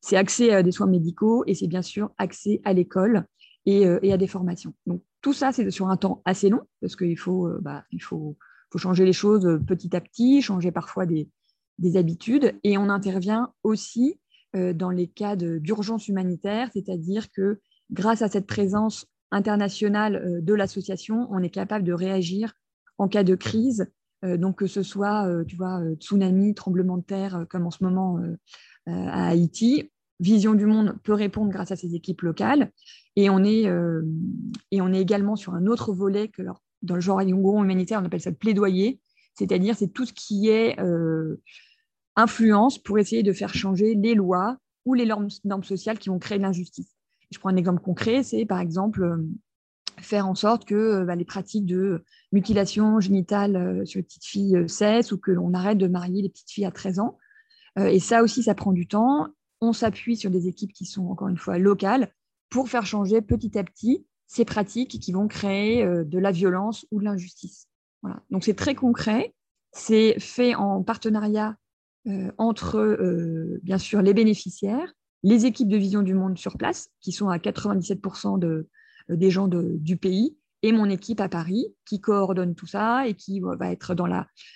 C'est 0.00 0.16
accès 0.16 0.52
à 0.52 0.62
des 0.62 0.70
soins 0.70 0.86
médicaux 0.86 1.42
et 1.48 1.54
c'est 1.56 1.66
bien 1.66 1.82
sûr 1.82 2.12
accès 2.16 2.60
à 2.62 2.72
l'école. 2.72 3.26
et, 3.66 3.86
à 3.86 4.16
des 4.16 4.28
formations. 4.28 4.72
Donc 4.86 5.02
tout 5.20 5.32
ça, 5.32 5.50
c'est 5.50 5.68
sur 5.70 5.88
un 5.88 5.96
temps 5.96 6.22
assez 6.26 6.48
long, 6.48 6.60
parce 6.80 6.94
qu'il 6.94 7.18
faut, 7.18 7.48
bah, 7.60 7.82
faut, 8.00 8.36
faut 8.70 8.78
changer 8.78 9.04
les 9.04 9.14
choses 9.14 9.58
petit 9.66 9.96
à 9.96 10.00
petit, 10.00 10.42
changer 10.42 10.70
parfois 10.70 11.06
des, 11.06 11.30
des 11.78 11.96
habitudes, 11.96 12.54
et 12.62 12.76
on 12.76 12.90
intervient 12.90 13.52
aussi 13.62 14.20
dans 14.52 14.90
les 14.90 15.08
cas 15.08 15.34
d'urgence 15.34 16.08
humanitaire, 16.08 16.68
c'est-à-dire 16.74 17.32
que 17.32 17.58
grâce 17.90 18.20
à 18.20 18.28
cette 18.28 18.46
présence 18.46 19.06
internationale 19.30 20.40
de 20.42 20.54
l'association, 20.54 21.26
on 21.30 21.42
est 21.42 21.50
capable 21.50 21.84
de 21.84 21.92
réagir 21.92 22.54
en 22.98 23.08
cas 23.08 23.24
de 23.24 23.34
crise 23.34 23.86
euh, 24.24 24.36
donc 24.36 24.58
que 24.58 24.66
ce 24.66 24.82
soit, 24.82 25.26
euh, 25.26 25.44
tu 25.44 25.56
vois, 25.56 25.80
euh, 25.80 25.94
tsunami, 25.96 26.54
tremblement 26.54 26.96
de 26.96 27.02
terre, 27.02 27.46
comme 27.50 27.66
en 27.66 27.70
ce 27.70 27.84
moment 27.84 28.20
à 28.86 29.28
Haïti, 29.28 29.90
Vision 30.20 30.54
du 30.54 30.66
Monde 30.66 30.96
peut 31.02 31.12
répondre 31.12 31.50
grâce 31.50 31.72
à 31.72 31.76
ses 31.76 31.94
équipes 31.94 32.22
locales. 32.22 32.70
Et 33.16 33.30
on 33.30 33.42
est, 33.44 33.64
et 34.70 34.80
on 34.80 34.92
est 34.92 35.00
également 35.00 35.36
sur 35.36 35.54
un 35.54 35.66
autre 35.66 35.92
volet 35.92 36.28
que 36.28 36.42
dans 36.82 36.94
le 36.94 37.00
genre 37.00 37.20
humanitaire, 37.20 38.00
on 38.00 38.04
appelle 38.04 38.20
ça 38.20 38.30
le 38.30 38.36
plaidoyer, 38.36 39.00
c'est-à-dire 39.34 39.74
c'est 39.76 39.92
tout 39.92 40.04
ce 40.04 40.12
qui 40.12 40.48
est 40.48 40.76
influence 42.16 42.78
pour 42.78 42.98
essayer 42.98 43.22
de 43.22 43.32
faire 43.32 43.54
changer 43.54 43.94
les 43.94 44.14
lois 44.14 44.58
ou 44.84 44.94
les 44.94 45.06
normes, 45.06 45.28
normes 45.44 45.64
sociales 45.64 45.98
qui 45.98 46.10
vont 46.10 46.18
créer 46.18 46.38
de 46.38 46.42
l'injustice. 46.42 46.94
Je 47.30 47.38
prends 47.38 47.50
un 47.50 47.56
exemple 47.56 47.82
concret, 47.82 48.22
c'est 48.22 48.44
par 48.44 48.60
exemple 48.60 49.18
faire 50.00 50.26
en 50.26 50.34
sorte 50.34 50.64
que 50.64 50.74
euh, 50.74 51.04
bah, 51.04 51.16
les 51.16 51.24
pratiques 51.24 51.66
de 51.66 52.04
mutilation 52.32 53.00
génitale 53.00 53.56
euh, 53.56 53.84
sur 53.84 53.98
les 53.98 54.02
petites 54.02 54.24
filles 54.24 54.56
euh, 54.56 54.68
cessent 54.68 55.12
ou 55.12 55.18
que 55.18 55.30
l'on 55.30 55.54
arrête 55.54 55.78
de 55.78 55.86
marier 55.86 56.22
les 56.22 56.28
petites 56.28 56.50
filles 56.50 56.66
à 56.66 56.70
13 56.70 56.98
ans. 57.00 57.18
et 57.76 57.98
ça 57.98 58.22
aussi, 58.22 58.42
ça 58.42 58.54
prend 58.54 58.72
du 58.72 58.86
temps. 58.86 59.28
On 59.60 59.72
s'appuie 59.72 60.16
sur 60.16 60.30
des 60.30 60.46
équipes 60.46 60.72
qui 60.72 60.86
sont, 60.86 61.06
encore 61.08 61.28
une 61.28 61.38
fois, 61.38 61.58
locales 61.58 62.12
pour 62.50 62.68
faire 62.68 62.86
changer 62.86 63.20
petit 63.20 63.58
à 63.58 63.64
petit 63.64 64.06
ces 64.26 64.44
pratiques 64.44 65.00
qui 65.00 65.12
vont 65.12 65.26
créer 65.26 65.84
de 65.84 66.18
la 66.18 66.30
violence 66.30 66.86
ou 66.92 67.00
de 67.00 67.04
l'injustice. 67.04 67.68
Voilà. 68.02 68.22
Donc 68.30 68.44
c'est 68.44 68.54
très 68.54 68.74
concret, 68.74 69.34
c'est 69.72 70.20
fait 70.20 70.54
en 70.54 70.82
partenariat 70.84 71.56
entre, 72.38 73.58
bien 73.62 73.78
sûr, 73.78 74.02
les 74.02 74.14
bénéficiaires, 74.14 74.92
les 75.24 75.46
équipes 75.46 75.68
de 75.68 75.76
vision 75.76 76.02
du 76.02 76.14
monde 76.14 76.38
sur 76.38 76.56
place, 76.56 76.90
qui 77.00 77.10
sont 77.10 77.30
à 77.30 77.38
97% 77.38 78.38
de, 78.38 78.68
euh, 79.10 79.16
des 79.16 79.30
gens 79.30 79.48
du 79.48 79.96
pays 79.96 80.36
et 80.62 80.70
mon 80.70 80.88
équipe 80.88 81.20
à 81.20 81.28
Paris 81.28 81.74
qui 81.84 82.00
coordonne 82.00 82.54
tout 82.54 82.66
ça 82.66 83.08
et 83.08 83.14
qui 83.14 83.40
va 83.40 83.72
être 83.72 83.94
dans 83.94 84.06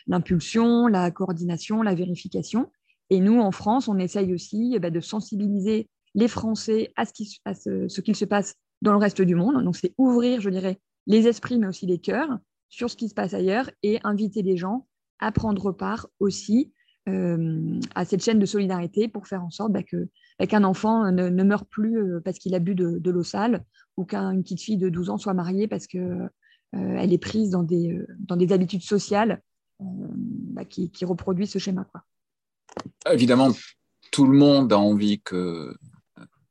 l'impulsion, 0.06 0.86
la, 0.86 1.10
coordination, 1.10 1.82
la 1.82 1.94
vérification. 1.94 2.70
Et 3.10 3.20
nous, 3.20 3.40
en 3.40 3.50
France, 3.50 3.88
on 3.88 3.98
essaye 3.98 4.32
aussi 4.32 4.72
eh 4.74 4.78
ben, 4.78 4.92
de 4.92 5.00
sensibiliser 5.00 5.88
les 6.14 6.28
Français 6.28 6.92
à 6.96 7.04
ce 7.04 8.00
qu'il 8.00 8.16
se 8.16 8.24
passe 8.24 8.54
dans 8.80 8.92
le 8.92 8.98
reste 8.98 9.22
du 9.22 9.34
monde. 9.34 9.62
Donc, 9.64 9.76
c'est 9.76 9.94
ouvrir, 9.98 10.40
je 10.40 10.50
dirais, 10.50 10.80
les 11.06 11.26
esprits, 11.26 11.58
mais 11.58 11.66
aussi 11.66 11.86
les 11.86 11.98
cœurs 11.98 12.38
sur 12.68 12.90
ce 12.90 12.96
qui 12.96 13.08
se 13.08 13.14
passe 13.14 13.32
ailleurs 13.32 13.70
et 13.82 13.98
inviter 14.04 14.42
les 14.42 14.56
gens 14.56 14.86
à 15.18 15.32
prendre 15.32 15.72
part 15.72 16.08
aussi 16.20 16.72
euh, 17.08 17.80
à 17.94 18.04
cette 18.04 18.22
chaîne 18.22 18.38
de 18.38 18.46
solidarité 18.46 19.08
pour 19.08 19.26
faire 19.26 19.42
en 19.42 19.50
sorte 19.50 19.72
bah, 19.72 19.80
bah, 20.38 20.46
qu'un 20.46 20.64
enfant 20.64 21.10
ne, 21.10 21.28
ne, 21.28 21.42
meure 21.42 21.64
plus 21.64 21.96
euh, 21.96 22.20
parce 22.22 22.38
qu'il 22.38 22.54
a 22.54 22.58
bu 22.58 22.74
de, 22.74 23.10
l'eau 23.10 23.22
sale 23.22 23.64
ou 23.96 24.04
qu'une 24.04 24.42
petite 24.42 24.60
fille 24.60 24.76
de 24.76 24.88
12 24.88 25.10
ans 25.10 25.18
soit 25.18 25.32
mariée 25.32 25.68
parce 25.68 25.86
qu'elle 25.86 26.30
euh, 26.74 26.96
elle 26.98 27.12
est 27.12 27.18
prise 27.18 27.50
dans 27.50 27.62
des, 27.62 27.98
dans 28.18 28.36
des 28.36 28.52
habitudes 28.52 28.82
sociales 28.82 29.42
bah, 29.80 30.64
qui, 30.64 30.90
qui, 30.90 31.04
reproduisent 31.04 31.52
ce 31.52 31.58
schéma. 31.58 31.86
Quoi. 31.90 32.02
Évidemment, 33.10 33.52
tout 34.10 34.26
le 34.26 34.36
monde 34.36 34.72
a 34.72 34.78
envie 34.78 35.20
que 35.20 35.76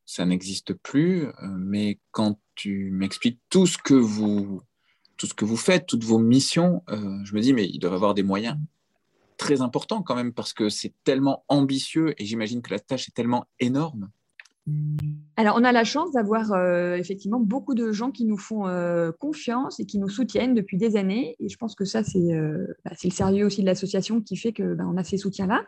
ça 0.06 0.26
n'existe 0.26 0.74
plus, 0.74 1.28
mais 1.58 2.00
quand 2.12 2.40
tu 2.56 2.90
m'expliques 2.92 3.42
tout 3.50 3.68
ce 3.68 3.78
que 3.78 3.94
vous 3.94 4.62
tout 5.18 5.26
ce 5.26 5.34
que 5.34 5.46
vous 5.46 5.58
faites, 5.58 5.88
toutes 5.88 6.04
vos 6.04 6.20
missions, 6.20 6.84
je 6.88 7.36
me 7.36 7.42
dis 7.42 7.52
mais 7.52 7.68
ils 7.68 7.80
doivent 7.80 7.96
avoir 7.96 8.14
des 8.14 8.24
moyens 8.24 8.58
très 9.38 9.62
important 9.62 10.02
quand 10.02 10.16
même 10.16 10.34
parce 10.34 10.54
que 10.54 10.70
c'est 10.70 10.94
tellement 11.04 11.46
ambitieux 11.48 12.14
et 12.18 12.26
j'imagine 12.26 12.62
que 12.62 12.72
la 12.72 12.80
tâche 12.80 13.08
est 13.08 13.14
tellement 13.14 13.46
énorme. 13.60 14.10
Alors, 15.38 15.56
on 15.58 15.64
a 15.64 15.72
la 15.72 15.84
chance 15.84 16.12
d'avoir 16.12 16.52
euh, 16.52 16.96
effectivement 16.96 17.40
beaucoup 17.40 17.74
de 17.74 17.92
gens 17.92 18.12
qui 18.12 18.26
nous 18.26 18.38
font 18.38 18.68
euh, 18.68 19.12
confiance 19.18 19.80
et 19.80 19.86
qui 19.86 19.98
nous 19.98 20.10
soutiennent 20.10 20.54
depuis 20.54 20.78
des 20.78 20.98
années. 20.98 21.36
Et 21.40 21.48
je 21.48 21.58
pense 21.58 21.74
que 21.76 21.86
ça, 21.86 22.04
c'est 22.04 22.34
euh, 22.34 22.68
bah, 22.84 22.92
le 23.02 23.10
sérieux 23.10 23.46
aussi 23.46 23.62
de 23.62 23.66
l'association 23.66 24.20
qui 24.20 24.36
fait 24.36 24.52
qu'on 24.52 24.76
bah, 24.76 24.84
on 24.86 24.98
a 24.98 25.04
ces 25.04 25.18
soutiens-là. 25.18 25.64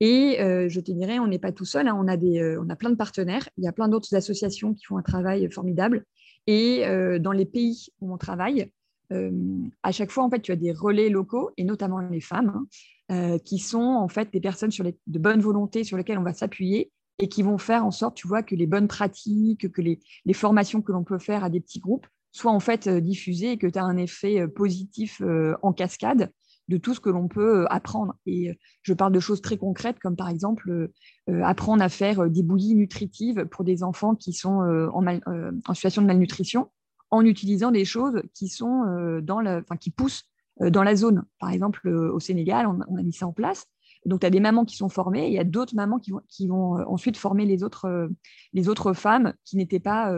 Et 0.00 0.36
je 0.40 0.80
te 0.80 0.90
dirais, 0.90 1.18
on 1.20 1.28
n'est 1.28 1.38
pas 1.38 1.52
tout 1.52 1.64
seul, 1.64 1.86
hein. 1.86 1.96
on, 1.96 2.08
a 2.08 2.16
des, 2.16 2.58
on 2.60 2.68
a 2.68 2.76
plein 2.76 2.90
de 2.90 2.96
partenaires. 2.96 3.48
Il 3.56 3.64
y 3.64 3.68
a 3.68 3.72
plein 3.72 3.88
d'autres 3.88 4.12
associations 4.14 4.74
qui 4.74 4.84
font 4.84 4.98
un 4.98 5.02
travail 5.02 5.48
formidable. 5.50 6.04
Et 6.48 6.84
dans 7.20 7.30
les 7.30 7.46
pays 7.46 7.86
où 8.00 8.12
on 8.12 8.18
travaille, 8.18 8.70
à 9.10 9.92
chaque 9.92 10.10
fois, 10.10 10.24
en 10.24 10.30
fait, 10.30 10.40
tu 10.40 10.50
as 10.50 10.56
des 10.56 10.72
relais 10.72 11.08
locaux, 11.08 11.52
et 11.56 11.64
notamment 11.64 12.00
les 12.00 12.20
femmes, 12.20 12.52
hein, 12.54 12.66
euh, 13.12 13.36
qui 13.36 13.58
sont 13.58 13.82
en 13.82 14.08
fait 14.08 14.32
des 14.32 14.40
personnes 14.40 14.70
sur 14.70 14.82
de 14.82 15.18
bonne 15.18 15.40
volonté 15.40 15.84
sur 15.84 15.98
lesquelles 15.98 16.16
on 16.16 16.22
va 16.22 16.32
s'appuyer 16.32 16.90
et 17.18 17.28
qui 17.28 17.42
vont 17.42 17.58
faire 17.58 17.84
en 17.84 17.90
sorte, 17.90 18.16
tu 18.16 18.26
vois, 18.26 18.42
que 18.42 18.54
les 18.54 18.66
bonnes 18.66 18.88
pratiques, 18.88 19.70
que 19.70 19.82
les, 19.82 20.00
formations 20.32 20.80
que 20.80 20.90
l'on 20.90 21.04
peut 21.04 21.18
faire 21.18 21.44
à 21.44 21.50
des 21.50 21.60
petits 21.60 21.80
groupes 21.80 22.06
soient 22.32 22.52
en 22.52 22.60
fait 22.60 22.86
euh, 22.86 23.02
diffusées 23.02 23.52
et 23.52 23.58
que 23.58 23.66
tu 23.66 23.78
as 23.78 23.84
un 23.84 23.98
effet 23.98 24.40
euh, 24.40 24.48
positif 24.48 25.20
en 25.60 25.74
cascade 25.74 26.32
de 26.68 26.78
tout 26.78 26.94
ce 26.94 27.00
que 27.00 27.10
l'on 27.10 27.28
peut 27.28 27.66
apprendre. 27.68 28.14
Et 28.24 28.58
je 28.80 28.94
parle 28.94 29.12
de 29.12 29.20
choses 29.20 29.42
très 29.42 29.58
concrètes, 29.58 29.98
comme 29.98 30.16
par 30.16 30.30
exemple 30.30 30.88
apprendre 31.28 31.82
à 31.82 31.90
faire 31.90 32.30
des 32.30 32.42
bouillies 32.42 32.74
nutritives 32.74 33.44
pour 33.50 33.64
des 33.64 33.82
enfants 33.82 34.14
qui 34.14 34.32
sont 34.32 34.62
en, 34.94 35.74
situation 35.74 36.00
de 36.00 36.06
malnutrition, 36.06 36.70
en 37.10 37.22
utilisant 37.26 37.70
des 37.70 37.84
choses 37.84 38.22
qui 38.32 38.48
sont 38.48 39.20
dans 39.22 39.44
enfin, 39.44 39.76
qui 39.76 39.90
poussent 39.90 40.24
dans 40.60 40.82
la 40.82 40.96
zone. 40.96 41.24
Par 41.38 41.50
exemple, 41.50 41.88
euh, 41.88 42.12
au 42.12 42.20
Sénégal, 42.20 42.66
on, 42.66 42.96
a 42.96 43.02
mis 43.02 43.12
ça 43.12 43.26
en 43.26 43.32
place. 43.32 43.66
Donc, 44.06 44.20
tu 44.20 44.26
as 44.26 44.30
des 44.30 44.40
mamans 44.40 44.64
qui 44.64 44.76
sont 44.76 44.88
formées, 44.88 45.26
il 45.26 45.32
y 45.32 45.38
a 45.38 45.44
d'autres 45.44 45.74
mamans 45.74 45.98
qui 45.98 46.46
vont, 46.46 46.78
euh, 46.78 46.84
ensuite 46.86 47.16
former 47.16 47.46
les 47.46 47.62
autres, 47.62 48.08
les 48.52 48.68
autres 48.68 48.92
femmes 48.92 49.32
qui 49.44 49.56
n'étaient 49.56 49.80
pas, 49.80 50.14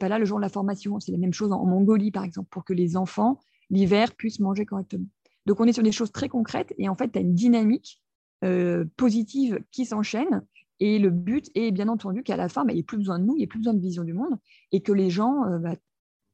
pas 0.00 0.08
là 0.08 0.18
le 0.18 0.24
jour 0.24 0.38
de 0.38 0.42
la 0.42 0.48
formation. 0.48 1.00
C'est 1.00 1.12
la 1.12 1.18
même 1.18 1.32
chose 1.32 1.50
en, 1.52 1.64
Mongolie, 1.64 2.10
par 2.10 2.24
exemple, 2.24 2.48
pour 2.50 2.64
que 2.64 2.72
les 2.72 2.96
enfants, 2.96 3.40
l'hiver, 3.70 4.14
puissent 4.14 4.40
manger 4.40 4.66
correctement. 4.66 5.06
Donc, 5.46 5.60
on 5.60 5.64
est 5.64 5.72
sur 5.72 5.82
des 5.82 5.92
choses 5.92 6.12
très 6.12 6.28
concrètes, 6.28 6.74
et 6.78 6.88
en 6.88 6.94
fait, 6.94 7.10
tu 7.10 7.18
as 7.18 7.22
une 7.22 7.34
dynamique 7.34 8.02
positive 8.96 9.58
qui 9.72 9.84
s'enchaîne. 9.84 10.44
Et 10.80 11.00
le 11.00 11.10
but 11.10 11.50
est 11.56 11.72
bien 11.72 11.88
entendu 11.88 12.22
qu'à 12.22 12.36
la 12.36 12.48
fin, 12.48 12.64
bah, 12.64 12.70
il 12.70 12.76
n'y 12.76 12.80
ait 12.80 12.84
plus 12.84 12.98
besoin 12.98 13.18
de 13.18 13.24
nous, 13.24 13.34
il 13.34 13.38
n'y 13.38 13.44
ait 13.44 13.48
plus 13.48 13.58
besoin 13.58 13.74
de 13.74 13.80
vision 13.80 14.04
du 14.04 14.12
monde, 14.12 14.38
et 14.70 14.80
que 14.80 14.92
les 14.92 15.10
gens, 15.10 15.42
bah, 15.58 15.74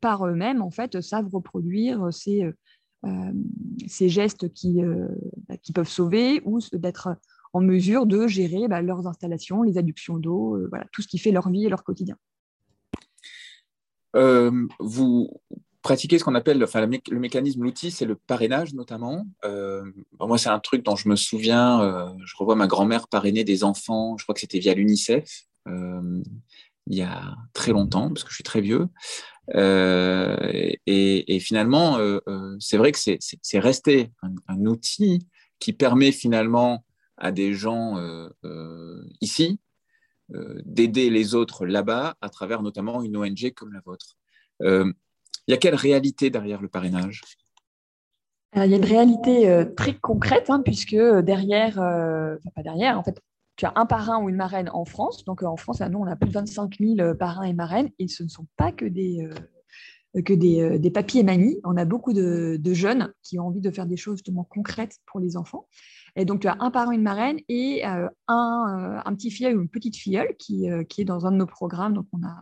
par 0.05 0.26
eux-mêmes, 0.26 0.61
en 0.61 0.69
fait, 0.69 1.00
savent 1.00 1.31
reproduire 1.33 2.12
ces, 2.12 2.45
euh, 2.45 2.53
ces 3.87 4.08
gestes 4.08 4.52
qui, 4.52 4.82
euh, 4.82 5.08
bah, 5.49 5.56
qui 5.56 5.73
peuvent 5.73 5.88
sauver 5.88 6.42
ou 6.44 6.61
d'être 6.73 7.16
en 7.52 7.61
mesure 7.61 8.06
de 8.06 8.26
gérer 8.26 8.66
bah, 8.68 8.82
leurs 8.82 9.06
installations, 9.06 9.62
les 9.62 9.78
adductions 9.78 10.18
d'eau, 10.18 10.56
euh, 10.56 10.66
voilà, 10.70 10.87
tout 10.92 11.02
ce 11.02 11.08
qui 11.08 11.18
fait 11.18 11.30
leur 11.30 11.49
vie 11.50 11.66
et 11.66 11.68
leur 11.68 11.84
quotidien. 11.84 12.16
vous 14.14 15.30
pratiquez 15.82 16.18
ce 16.18 16.25
qu'on 16.25 16.34
appelle 16.34 16.64
enfin, 16.64 16.87
le, 16.87 17.18
mécanisme, 17.18 17.62
l'outil, 17.62 17.90
c'est 17.90 18.06
le 18.06 18.14
parrainage 18.14 18.75
notamment. 18.75 19.26
moi, 20.18 20.38
c'est 20.38 20.49
un 20.49 20.61
truc 20.61 20.82
dont 20.82 20.96
je 20.96 21.08
me 21.08 21.16
souviens, 21.16 22.14
je 22.25 22.37
revois 22.37 22.56
ma 22.56 22.66
grand-mère 22.66 23.08
parrainer 23.08 23.44
des 23.44 23.64
enfants, 23.64 24.16
je 24.16 24.25
crois 24.25 24.34
que 24.34 24.40
c'était 24.40 24.61
via 24.61 24.73
l'UNICEF, 24.73 25.44
il 26.87 26.97
y 26.97 27.03
a 27.03 27.37
très 27.53 27.73
longtemps, 27.73 28.09
parce 28.09 28.25
que 28.25 28.31
je 28.31 28.35
suis 28.35 28.45
très 28.45 28.61
vieux. 28.61 28.88
Euh, 29.55 30.37
et, 30.87 31.38
finalement, 31.41 31.99
euh, 31.99 32.19
euh, 32.29 32.57
c'est 32.61 32.76
vrai 32.76 32.93
que 32.93 32.99
c'est 32.99 33.59
resté 33.59 34.11
un, 34.49 34.67
outil 34.67 35.26
qui 35.59 35.73
permet 35.73 36.12
finalement 36.12 36.85
à 37.17 37.31
des 37.31 37.55
gens 37.55 37.97
ici 39.21 39.61
d'aider 40.64 41.11
les 41.11 41.35
autres 41.35 41.67
là-bas 41.67 42.17
à 42.21 42.29
travers 42.29 42.62
notamment 42.62 43.03
une 43.03 43.17
ONG 43.17 43.53
comme 43.55 43.73
la 43.73 43.81
vôtre. 43.81 44.17
il 44.61 44.95
y 45.49 45.53
a 45.53 45.57
quelle 45.57 45.75
réalité 45.75 46.31
derrière 46.31 46.61
le 46.61 46.69
parrainage? 46.69 47.23
Il 48.57 48.71
y 48.71 48.75
a 48.75 48.76
une 48.76 48.85
réalité 48.85 49.64
très 49.76 49.95
concrète, 49.95 50.49
hein, 50.49 50.61
puisque 50.61 50.97
derrière, 50.97 51.79
enfin 51.79 52.50
pas 52.55 52.62
derrière, 52.62 52.99
en 52.99 53.05
fait, 53.05 53.21
tu 53.56 53.66
as 53.66 53.73
un 53.76 53.87
parrain 53.87 54.23
ou 54.23 54.28
une 54.28 54.37
marraine 54.37 54.68
en 54.73 54.84
France. 54.84 55.25
Donc, 55.25 55.42
euh, 55.42 55.46
en 55.46 55.56
France, 55.56 55.80
nous, 55.80 55.99
on 55.99 56.06
a 56.06 56.16
plus 56.16 56.28
de 56.28 56.34
25 56.34 56.76
000 56.80 57.00
euh, 57.00 57.14
parrains 57.14 57.44
et 57.44 57.52
marraines. 57.52 57.90
Et 57.99 58.08
ce 58.08 58.23
ne 58.23 58.28
sont 58.28 58.46
pas 58.56 58.73
que 58.73 58.84
des, 58.84 59.28
euh, 60.16 60.23
que 60.23 60.32
des, 60.32 60.78
des 60.78 60.90
papiers 60.90 61.20
et 61.20 61.25
mamies. 61.25 61.61
On 61.64 61.76
a 61.76 61.84
beaucoup 61.84 62.12
de, 62.12 62.58
jeunes 62.73 63.12
qui 63.23 63.38
ont 63.38 63.46
envie 63.46 63.61
de 63.61 63.70
faire 63.70 63.87
des 63.87 63.96
choses 63.96 64.18
justement 64.18 64.44
concrètes 64.44 64.99
pour 65.06 65.20
les 65.20 65.37
enfants. 65.37 65.68
Et 66.16 66.25
donc, 66.25 66.40
tu 66.40 66.49
as 66.49 66.56
un 66.61 66.70
parrain, 66.70 66.92
une 66.92 67.02
marraine 67.02 67.38
et 67.49 67.84
un, 67.84 68.08
un, 68.28 69.14
petit 69.14 69.32
filleul 69.32 69.56
ou 69.56 69.62
une 69.62 69.68
petite 69.68 69.96
filleule 69.96 70.37
qui, 70.38 70.68
qui, 70.88 71.00
est 71.00 71.04
dans 71.04 71.26
un 71.26 71.32
de 71.32 71.37
nos 71.37 71.46
programmes. 71.46 71.94
Donc, 71.94 72.06
on 72.12 72.25
a 72.25 72.40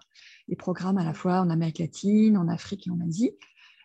des 0.49 0.57
programmes 0.57 0.99
à 0.99 1.05
la 1.05 1.15
fois 1.15 1.41
en 1.41 1.49
Amérique 1.49 1.79
latine, 1.79 2.37
en 2.37 2.49
Afrique 2.49 2.87
et 2.87 2.91
en 2.91 3.01
Asie. 3.01 3.31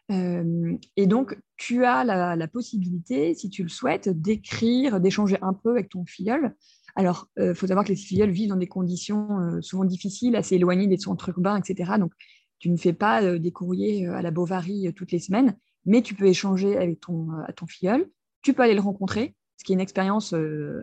et 0.10 1.08
donc, 1.08 1.40
tu 1.56 1.86
as 1.86 2.04
la, 2.04 2.48
possibilité, 2.50 3.34
si 3.36 3.50
tu 3.50 3.64
le 3.64 3.70
souhaites, 3.70 4.10
d'écrire, 4.10 5.00
d'échanger 5.00 5.38
un 5.42 5.54
peu 5.54 5.72
avec 5.72 5.88
ton 5.88 6.06
filleul 6.06 6.54
alors, 6.98 7.28
il 7.38 7.44
euh, 7.44 7.54
faut 7.54 7.68
savoir 7.68 7.86
que 7.86 7.92
les 7.92 7.96
filleuls 7.96 8.32
vivent 8.32 8.50
dans 8.50 8.58
des 8.58 8.68
conditions 8.68 9.40
euh, 9.40 9.62
souvent 9.62 9.86
difficiles, 9.86 10.36
assez 10.36 10.56
éloignées 10.56 10.88
des 10.88 10.98
centres 10.98 11.30
urbains, 11.30 11.56
etc. 11.56 11.92
Donc, 12.00 12.12
tu 12.58 12.72
ne 12.72 12.76
fais 12.76 12.92
pas 12.92 13.38
des 13.38 13.52
courriers 13.52 14.08
à 14.08 14.24
la 14.24 14.32
Bovary 14.32 14.92
toutes 14.96 15.12
les 15.12 15.20
semaines, 15.20 15.56
mais 15.86 16.02
tu 16.02 16.16
peux 16.16 16.26
échanger 16.26 16.76
avec 16.76 17.00
ton, 17.00 17.28
ton 17.56 17.68
filleul. 17.68 18.10
Tu 18.42 18.56
peux 18.56 18.64
aller 18.64 18.74
le 18.74 18.82
rencontrer, 18.82 19.36
ce 19.58 19.64
qui 19.64 19.74
est 19.74 19.76
une 19.76 19.80
expérience 19.80 20.34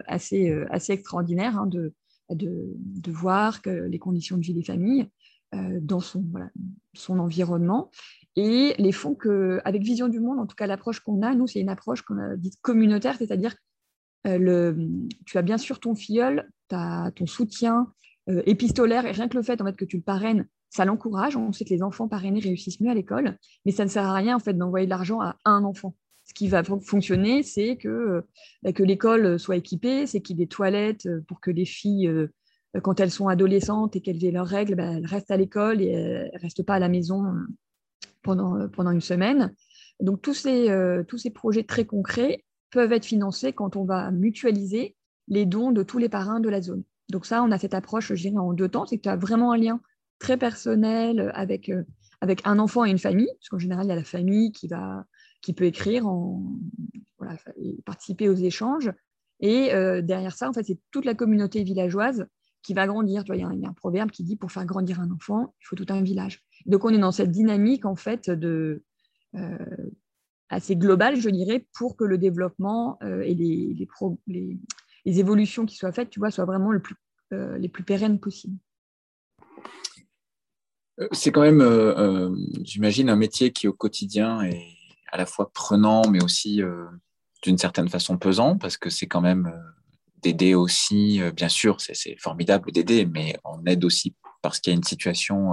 assez, 0.06 0.52
assez 0.71 0.92
extraordinaire 0.92 1.59
hein, 1.59 1.66
de, 1.66 1.92
de, 2.30 2.76
de, 2.76 3.11
voir 3.11 3.61
que 3.61 3.71
les 3.71 3.99
conditions 3.99 4.37
de 4.37 4.42
vie 4.42 4.54
des 4.54 4.62
familles 4.62 5.09
dans 5.52 5.99
son, 5.99 6.25
son 6.92 7.18
environnement. 7.18 7.90
Et 8.37 8.75
les 8.78 8.92
fonds 8.92 9.16
que, 9.16 9.61
avec 9.64 9.83
Vision 9.83 10.06
du 10.06 10.21
Monde, 10.21 10.38
en 10.38 10.47
tout 10.47 10.54
cas 10.54 10.68
l'approche 10.68 11.00
qu'on 11.00 11.23
a, 11.23 11.35
nous, 11.35 11.49
c'est 11.49 11.61
une 11.61 11.68
approche 11.68 12.02
qu'on 12.02 12.18
a 12.18 12.37
dite 12.37 12.61
communautaire, 12.62 13.16
c'est-à-dire 13.18 13.56
le, 14.25 14.76
tu 15.26 15.38
as 15.38 15.43
bien 15.43 15.59
sûr 15.59 15.81
ton 15.81 15.95
filleul, 15.95 16.49
ton 16.69 17.26
soutien 17.26 17.93
épistolaire, 18.47 19.07
et 19.07 19.12
rien 19.12 19.28
que 19.28 19.37
le 19.37 19.43
fait 19.43 19.61
en 19.61 19.66
fait, 19.66 19.76
que 19.76 19.85
tu 19.85 19.97
le 19.97 20.02
parraines, 20.02 20.49
ça 20.71 20.85
l'encourage. 20.85 21.37
On 21.37 21.52
sait 21.52 21.64
que 21.64 21.71
les 21.71 21.83
enfants 21.83 22.09
parrainés 22.09 22.40
réussissent 22.40 22.81
mieux 22.81 22.90
à 22.90 22.95
l'école, 22.95 23.37
mais 23.64 23.73
ça 23.73 23.85
ne 23.85 23.90
sert 23.90 24.04
à 24.04 24.14
rien 24.14 24.37
en 24.37 24.40
fait 24.40 24.54
d'envoyer 24.54 24.87
de 24.87 24.90
l'argent 24.90 25.21
à 25.21 25.37
un 25.45 25.64
enfant. 25.64 25.95
Ce 26.25 26.33
qui 26.33 26.49
va 26.49 26.64
fonctionner, 26.64 27.43
c'est 27.43 27.76
que, 27.76 28.25
bah, 28.62 28.73
que 28.73 28.83
l'école 28.83 29.38
soit 29.38 29.57
équipée, 29.57 30.07
c'est 30.07 30.21
qu'il 30.21 30.38
y 30.38 30.43
ait 30.43 30.47
des 30.47 30.49
toilettes 30.49 31.07
pour 31.28 31.40
que 31.40 31.50
les 31.50 31.66
filles, 31.66 32.11
quand 32.83 32.99
elles 32.99 33.11
sont 33.11 33.28
adolescentes 33.28 33.95
et 33.95 34.00
qu'elles 34.00 34.25
aient 34.25 34.31
leurs 34.31 34.47
règles, 34.47 34.75
bah, 34.75 34.95
elles 34.97 35.07
restent 35.07 35.31
à 35.31 35.37
l'école 35.37 35.83
et 35.83 35.88
elles 35.88 36.31
ne 36.33 36.40
restent 36.40 36.64
pas 36.64 36.75
à 36.75 36.78
la 36.78 36.88
maison 36.88 37.25
pendant, 38.23 38.90
une 38.90 39.02
semaine. 39.02 39.54
Donc 40.00 40.23
tous 40.23 40.33
ces 40.35 41.31
projets 41.35 41.64
très 41.64 41.85
concrets 41.85 42.43
peuvent 42.75 42.93
être 42.93 43.04
financés 43.04 43.52
quand 43.52 43.76
on 43.76 43.85
va 43.85 44.11
mutualiser 44.11 44.97
les 45.28 45.47
dons 45.47 45.71
de 45.71 45.85
tous 45.85 45.99
les 45.99 46.09
parrains 46.09 46.40
de 46.40 46.49
la 46.49 46.61
zone. 46.61 46.83
Donc 47.09 47.25
ça, 47.25 47.43
on 47.45 47.52
a 47.52 47.59
cette 47.59 47.73
approche, 47.73 48.12
je 48.12 48.21
dirais, 48.21 48.37
en 48.37 48.52
deux 48.52 48.69
temps, 48.69 48.85
c'est 48.85 48.97
que 48.97 49.02
tu 49.02 49.09
as 49.09 49.16
vraiment 49.16 49.52
un 49.52 49.57
lien 49.57 49.81
très 50.19 50.37
personnel 50.37 51.31
avec, 51.35 51.69
euh, 51.69 51.85
avec 52.21 52.40
un 52.45 52.59
enfant 52.59 52.85
et 52.85 52.90
une 52.90 52.99
famille, 52.99 53.31
parce 53.38 53.49
qu'en 53.49 53.61
général, 53.61 53.87
il 53.87 53.90
y 53.90 53.93
a 53.93 53.97
la 53.97 54.02
famille 54.02 54.50
qui, 54.50 54.66
va, 54.66 55.07
qui 55.40 55.52
peut 55.52 55.66
écrire, 55.66 56.09
en, 56.09 56.43
voilà, 57.19 57.37
participer 57.85 58.28
aux 58.28 58.35
échanges. 58.35 58.90
Et 59.38 59.73
euh, 59.73 60.02
derrière 60.02 60.35
ça, 60.35 60.49
en 60.49 60.52
fait, 60.52 60.64
c'est 60.64 60.81
toute 60.90 61.04
la 61.04 61.14
communauté 61.14 61.62
villageoise 61.62 62.26
qui 62.64 62.75
va 62.75 62.88
grandir. 62.88 63.23
il, 63.28 63.37
y 63.37 63.45
a 63.45 63.49
un, 63.49 63.73
proverbe 63.75 64.11
qui 64.11 64.25
dit 64.25 64.35
pour 64.35 64.50
faire 64.50 64.64
grandir 64.64 64.99
un 64.99 65.12
enfant, 65.12 65.54
il 65.61 65.66
faut 65.66 65.76
tout 65.76 65.87
un 65.90 66.02
village. 66.02 66.43
Donc, 66.66 66.85
on 66.85 66.88
est 66.88 66.99
dans 66.99 67.12
cette 67.12 67.31
dynamique, 67.31 67.85
en 67.85 67.95
fait, 67.95 68.31
de, 68.31 68.83
euh, 69.37 69.59
assez 70.48 70.76
globale, 70.76 71.16
je 71.16 71.30
dirais, 71.30 71.66
pour 71.74 71.96
que 71.96 72.04
le 72.04 72.18
développement 72.18 72.98
et 73.02 73.34
les, 73.34 73.88
les, 74.26 75.20
évolutions 75.20 75.66
qui 75.66 75.76
soient 75.76 75.92
faites, 75.92 76.10
tu 76.10 76.18
vois, 76.20 76.30
soient 76.30 76.44
vraiment 76.44 76.78
plus, 76.78 76.96
les 77.30 77.68
plus 77.68 77.82
pérennes 77.82 78.20
possibles. 78.20 78.58
Euh, 81.00 81.08
c'est 81.12 81.32
quand 81.32 81.42
même, 81.42 81.60
euh, 81.60 81.94
euh, 81.98 82.36
j'imagine, 82.62 83.08
un 83.08 83.16
métier 83.16 83.52
qui 83.52 83.68
au 83.68 83.72
quotidien 83.72 84.42
est 84.42 84.76
à 85.12 85.16
la 85.16 85.26
fois 85.26 85.50
prenant, 85.52 86.02
mais 86.08 86.22
aussi 86.22 86.60
d'une 87.42 87.58
certaine 87.58 87.88
façon 87.88 88.18
pesant, 88.18 88.58
parce 88.58 88.76
que 88.76 88.90
c'est 88.90 89.06
quand 89.06 89.20
même 89.20 89.52
d'aider 90.22 90.54
aussi, 90.54 91.20
bien 91.36 91.48
sûr, 91.48 91.80
c'est 91.80 92.16
formidable 92.18 92.72
d'aider, 92.72 93.06
mais 93.06 93.36
on 93.44 93.64
aide 93.64 93.84
aussi 93.84 94.16
parce 94.42 94.58
qu'il 94.58 94.72
y 94.72 94.74
a 94.74 94.76
une 94.76 94.82
situation 94.82 95.52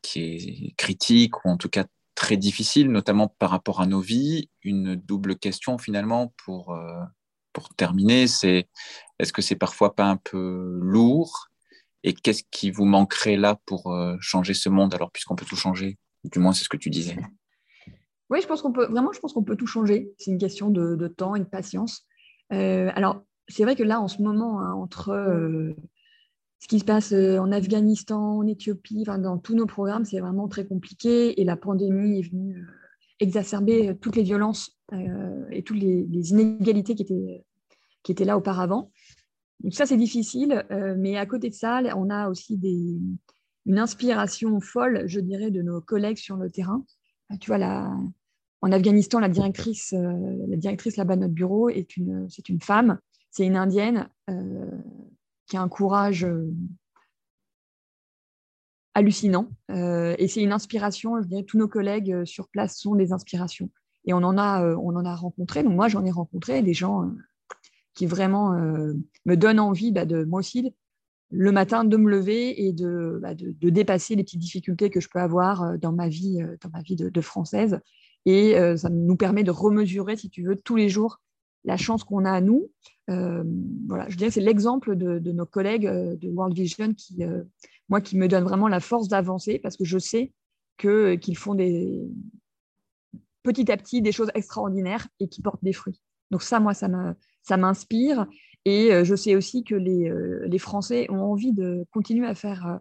qui 0.00 0.18
est 0.18 0.74
critique, 0.78 1.44
ou 1.44 1.50
en 1.50 1.58
tout 1.58 1.68
cas 1.68 1.84
très 2.14 2.36
difficile, 2.36 2.90
notamment 2.90 3.28
par 3.28 3.50
rapport 3.50 3.80
à 3.80 3.86
nos 3.86 4.00
vies. 4.00 4.50
Une 4.62 4.96
double 4.96 5.36
question 5.36 5.78
finalement 5.78 6.34
pour, 6.44 6.76
pour 7.52 7.68
terminer, 7.70 8.26
c'est 8.26 8.68
est-ce 9.18 9.32
que 9.32 9.42
c'est 9.42 9.56
parfois 9.56 9.94
pas 9.94 10.06
un 10.06 10.16
peu 10.16 10.78
lourd? 10.80 11.48
Et 12.02 12.14
qu'est-ce 12.14 12.44
qui 12.50 12.70
vous 12.70 12.86
manquerait 12.86 13.36
là 13.36 13.60
pour 13.66 13.92
euh, 13.92 14.16
changer 14.20 14.54
ce 14.54 14.68
monde? 14.68 14.94
Alors 14.94 15.10
puisqu'on 15.10 15.36
peut 15.36 15.44
tout 15.44 15.56
changer 15.56 15.98
Du 16.24 16.38
moins, 16.38 16.52
c'est 16.52 16.64
ce 16.64 16.68
que 16.68 16.76
tu 16.76 16.90
disais. 16.90 17.16
Oui, 18.30 18.40
je 18.40 18.46
pense 18.46 18.62
qu'on 18.62 18.72
peut 18.72 18.86
vraiment, 18.86 19.12
je 19.12 19.20
pense 19.20 19.32
qu'on 19.32 19.42
peut 19.42 19.56
tout 19.56 19.66
changer. 19.66 20.12
C'est 20.18 20.30
une 20.30 20.38
question 20.38 20.70
de, 20.70 21.08
temps 21.08 21.34
et 21.34 21.40
de 21.40 21.44
patience. 21.44 22.06
Euh, 22.52 22.90
alors, 22.94 23.22
c'est 23.48 23.64
vrai 23.64 23.74
que 23.74 23.82
là, 23.82 24.00
en 24.00 24.08
ce 24.08 24.22
moment, 24.22 24.60
hein, 24.60 24.72
entre 24.72 25.10
euh, 25.10 25.74
ce 26.60 26.68
qui 26.68 26.78
se 26.78 26.84
passe 26.84 27.12
en 27.12 27.50
Afghanistan, 27.52 28.38
en 28.38 28.46
Éthiopie, 28.46 29.04
dans 29.04 29.38
tous 29.38 29.54
nos 29.54 29.66
programmes, 29.66 30.04
c'est 30.04 30.20
vraiment 30.20 30.46
très 30.46 30.66
compliqué 30.66 31.40
et 31.40 31.44
la 31.44 31.56
pandémie 31.56 32.20
est 32.20 32.30
venue 32.30 32.66
exacerber 33.18 33.96
toutes 34.00 34.16
les 34.16 34.22
violences 34.22 34.78
et 35.50 35.62
toutes 35.62 35.78
les, 35.78 36.30
inégalités 36.30 36.94
qui 36.94 37.02
étaient, 37.02 37.44
qui 38.02 38.12
étaient 38.12 38.24
là 38.24 38.36
auparavant. 38.36 38.90
Donc 39.62 39.74
ça, 39.74 39.86
c'est 39.86 39.96
difficile, 39.96 40.64
euh, 40.70 40.94
mais 40.98 41.16
à 41.16 41.26
côté 41.26 41.50
de 41.50 41.54
ça, 41.54 41.82
on 41.96 42.08
a 42.08 42.28
aussi 42.28 42.58
une 43.66 43.78
inspiration 43.78 44.60
folle, 44.60 45.04
je 45.06 45.20
dirais, 45.20 45.50
de 45.50 45.62
nos 45.62 45.80
collègues 45.80 46.16
sur 46.16 46.36
le 46.36 46.50
terrain. 46.50 46.84
Euh, 47.30 47.36
tu 47.40 47.48
vois, 47.48 47.58
la, 47.58 47.94
en 48.62 48.72
Afghanistan, 48.72 49.20
la 49.20 49.28
directrice, 49.28 49.92
euh, 49.92 50.46
la 50.48 50.56
directrice 50.56 50.96
là-bas 50.96 51.16
de 51.16 51.22
notre 51.22 51.34
bureau 51.34 51.68
est 51.68 51.96
une, 51.96 52.28
c'est 52.30 52.48
une 52.48 52.60
femme, 52.60 52.98
c'est 53.30 53.44
une 53.44 53.56
indienne 53.56 54.08
qui 55.50 55.58
a 55.58 55.62
un 55.62 55.68
courage 55.68 56.26
hallucinant 58.94 59.50
et 59.68 60.26
c'est 60.28 60.42
une 60.42 60.52
inspiration. 60.52 61.20
Je 61.20 61.26
dirais, 61.26 61.42
tous 61.42 61.58
nos 61.58 61.68
collègues 61.68 62.24
sur 62.24 62.48
place 62.48 62.78
sont 62.78 62.94
des 62.94 63.12
inspirations 63.12 63.68
et 64.06 64.14
on 64.14 64.22
en 64.22 64.38
a, 64.38 64.64
on 64.76 64.96
en 64.96 65.04
a 65.04 65.14
rencontré. 65.14 65.62
Donc 65.62 65.74
moi, 65.74 65.88
j'en 65.88 66.04
ai 66.04 66.10
rencontré 66.10 66.62
des 66.62 66.72
gens 66.72 67.10
qui 67.94 68.06
vraiment 68.06 68.54
euh, 68.54 68.94
me 69.26 69.36
donne 69.36 69.60
envie 69.60 69.92
bah, 69.92 70.06
de 70.06 70.24
moi 70.24 70.40
aussi 70.40 70.72
le 71.32 71.52
matin 71.52 71.84
de 71.84 71.96
me 71.96 72.10
lever 72.10 72.66
et 72.66 72.72
de, 72.72 73.18
bah, 73.22 73.34
de, 73.34 73.70
dépasser 73.70 74.16
les 74.16 74.24
petites 74.24 74.40
difficultés 74.40 74.90
que 74.90 75.00
je 75.00 75.08
peux 75.08 75.20
avoir 75.20 75.62
euh, 75.62 75.76
dans 75.76 75.92
ma 75.92 76.08
vie, 76.08 76.42
euh, 76.42 76.56
dans 76.62 76.70
ma 76.70 76.82
vie 76.82 76.96
de, 76.96 77.20
française. 77.20 77.78
Et 78.26 78.54
ça 78.76 78.90
nous 78.90 79.16
permet 79.16 79.44
de 79.44 79.50
remesurer, 79.50 80.14
si 80.14 80.28
tu 80.28 80.42
veux, 80.42 80.54
tous 80.54 80.76
les 80.76 80.90
jours 80.90 81.22
la 81.64 81.76
chance 81.76 82.04
qu'on 82.04 82.24
a 82.24 82.32
à 82.32 82.40
nous. 82.40 82.70
voilà, 83.08 84.08
je 84.08 84.16
dirais 84.16 84.30
c'est 84.30 84.40
l'exemple 84.40 84.96
de, 84.96 85.32
nos 85.32 85.46
collègues 85.46 85.86
de 85.86 86.28
World 86.28 86.56
Vision 86.56 86.94
qui, 86.94 87.22
moi, 87.88 88.00
qui 88.00 88.16
me 88.16 88.28
donne 88.28 88.44
vraiment 88.44 88.68
la 88.68 88.80
force 88.80 89.08
d'avancer 89.08 89.58
parce 89.58 89.76
que 89.76 89.84
je 89.84 89.98
sais 89.98 90.32
que, 90.78 91.16
qu'ils 91.16 91.36
font 91.36 91.54
des, 91.54 92.02
petit 93.42 93.70
à 93.70 93.76
petit 93.76 94.02
des 94.02 94.12
choses 94.12 94.30
extraordinaires 94.34 95.06
et 95.18 95.28
qui 95.28 95.42
portent 95.42 95.64
des 95.64 95.72
fruits. 95.72 96.00
Donc 96.30 96.42
ça, 96.42 96.60
moi, 96.60 96.74
ça 96.74 96.88
ça 97.42 97.56
m'inspire. 97.56 98.26
Et 98.64 98.92
euh, 98.92 99.04
je 99.04 99.14
sais 99.14 99.34
aussi 99.34 99.64
que 99.64 99.74
euh, 99.74 100.46
les, 100.46 100.58
Français 100.58 101.10
ont 101.10 101.22
envie 101.22 101.52
de 101.52 101.86
continuer 101.92 102.26
à 102.26 102.34
faire 102.34 102.66
euh, 102.66 102.76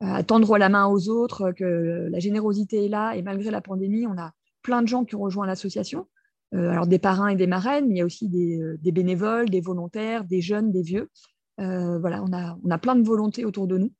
à 0.00 0.22
tendre 0.22 0.58
la 0.58 0.68
main 0.68 0.86
aux 0.86 1.08
autres, 1.08 1.50
que 1.52 2.08
la 2.10 2.18
générosité 2.20 2.86
est 2.86 2.88
là. 2.88 3.16
Et 3.16 3.22
malgré 3.22 3.50
la 3.50 3.60
pandémie, 3.60 4.06
on 4.06 4.16
a 4.16 4.32
plein 4.62 4.82
de 4.82 4.88
gens 4.88 5.04
qui 5.04 5.16
ont 5.16 5.20
rejoint 5.20 5.46
l'association. 5.46 6.06
Alors 6.52 6.86
des 6.86 6.98
parrains 6.98 7.28
et 7.28 7.36
des 7.36 7.46
marraines, 7.46 7.88
mais 7.88 7.96
il 7.96 7.98
y 7.98 8.00
a 8.00 8.06
aussi 8.06 8.28
des, 8.28 8.92
bénévoles, 8.92 9.50
des 9.50 9.60
volontaires, 9.60 10.24
des 10.24 10.40
jeunes, 10.40 10.72
des 10.72 10.82
vieux. 10.82 11.10
voilà, 11.58 12.22
on 12.22 12.32
a, 12.32 12.58
on 12.64 12.70
a 12.70 12.78
plein 12.78 12.96
de 12.96 13.02
volontés 13.02 13.44
autour 13.44 13.66
de 13.66 13.78
nous. 13.78 13.92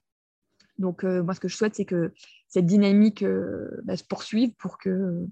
Donc 0.79 1.05
moi, 1.05 1.35
ce 1.35 1.41
que 1.41 1.49
je 1.49 1.57
souhaite, 1.57 1.75
c'est 1.75 1.85
que 1.85 2.13
cette 2.49 2.67
dynamique 2.67 3.25
bah, 3.85 3.97
se 3.97 4.05
poursuive 4.05 4.53
pour 4.55 4.79
que, 4.79 5.27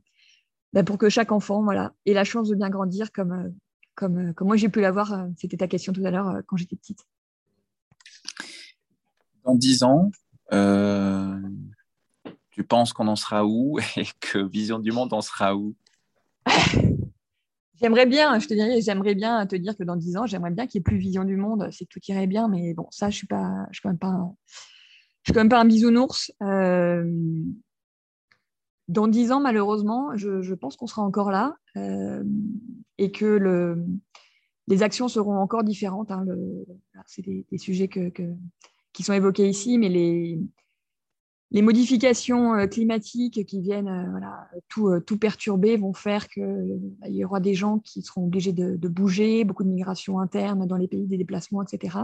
bah, 0.76 0.82
pour 0.84 0.98
que 0.98 1.08
chaque 1.08 1.32
enfant 1.32 1.62
voilà, 1.62 1.94
ait 2.04 2.12
la 2.12 2.24
chance 2.24 2.50
de 2.50 2.54
bien 2.54 2.68
grandir 2.68 3.10
comme, 3.10 3.32
euh, 3.32 3.48
comme, 3.94 4.34
moi 4.46 4.56
j'ai 4.56 4.68
pu 4.68 4.82
l'avoir. 4.82 5.12
Euh, 5.12 5.26
c'était 5.38 5.56
ta 5.56 5.68
question 5.68 5.92
tout 5.94 6.04
à 6.04 6.10
l'heure 6.10 6.28
euh, 6.28 6.42
quand 6.46 6.58
j'étais 6.58 6.76
petite. 6.76 7.06
Dans 9.44 9.54
dix 9.54 9.82
ans, 9.84 10.10
tu 12.50 12.64
penses 12.64 12.92
qu'on 12.92 13.08
en 13.08 13.16
sera 13.16 13.46
où 13.46 13.78
et 13.96 14.06
que 14.20 14.38
Vision 14.38 14.78
du 14.78 14.92
Monde 14.92 15.14
en 15.14 15.22
sera 15.22 15.56
où? 15.56 15.74
J'aimerais 17.80 18.06
bien, 18.06 18.38
je 18.38 18.46
te 18.48 18.54
dirais, 18.54 18.80
j'aimerais 18.80 19.14
bien 19.14 19.46
te 19.46 19.56
dire 19.56 19.76
que 19.76 19.84
dans 19.84 19.96
dix 19.96 20.16
ans, 20.16 20.26
j'aimerais 20.26 20.50
bien 20.50 20.66
qu'il 20.66 20.78
n'y 20.78 20.82
ait 20.82 20.84
plus 20.84 20.98
Vision 20.98 21.24
du 21.24 21.36
Monde, 21.36 21.68
c'est 21.72 21.84
que 21.84 21.90
tout 21.90 22.00
irait 22.08 22.26
bien, 22.26 22.48
mais 22.48 22.74
bon, 22.74 22.86
ça, 22.90 23.10
je 23.10 23.16
suis 23.16 23.26
pas, 23.26 23.66
je 23.70 23.76
suis 23.76 23.82
quand 23.82 23.90
même 23.90 23.98
pas, 23.98 24.08
un, 24.08 24.34
je 25.22 25.30
suis 25.30 25.34
quand 25.34 25.40
même 25.40 25.48
pas 25.48 25.60
un 25.60 25.64
bisounours. 25.64 26.32
dans 28.88 29.08
dix 29.08 29.32
ans, 29.32 29.40
malheureusement, 29.40 30.16
je, 30.16 30.54
pense 30.54 30.76
qu'on 30.76 30.86
sera 30.86 31.02
encore 31.02 31.30
là 31.30 31.56
et 32.98 33.12
que 33.12 33.26
le, 33.26 33.84
les 34.68 34.82
actions 34.82 35.08
seront 35.08 35.36
encore 35.36 35.64
différentes. 35.64 36.10
Hein, 36.10 36.24
c'est 37.06 37.22
des, 37.22 37.58
sujets 37.58 37.88
qui 37.88 39.02
sont 39.02 39.12
évoqués 39.12 39.48
ici, 39.48 39.78
mais 39.78 39.88
les, 39.88 40.40
les 41.52 41.62
modifications 41.62 42.54
euh, 42.54 42.66
climatiques 42.66 43.46
qui 43.46 43.60
viennent 43.60 43.88
euh, 43.88 44.10
voilà, 44.10 44.48
tout, 44.68 44.88
euh, 44.88 45.00
tout, 45.00 45.18
perturber 45.18 45.76
vont 45.76 45.92
faire 45.92 46.28
qu'il 46.28 46.80
y 47.04 47.24
aura 47.24 47.40
des 47.40 47.54
gens 47.54 47.78
qui 47.78 48.02
seront 48.02 48.24
obligés 48.24 48.52
de, 48.52 48.88
bouger, 48.88 49.44
beaucoup 49.44 49.64
de 49.64 49.68
migration 49.68 50.18
interne 50.18 50.66
dans 50.66 50.76
les 50.76 50.88
pays, 50.88 51.06
des 51.06 51.18
déplacements, 51.18 51.62
etc. 51.62 51.98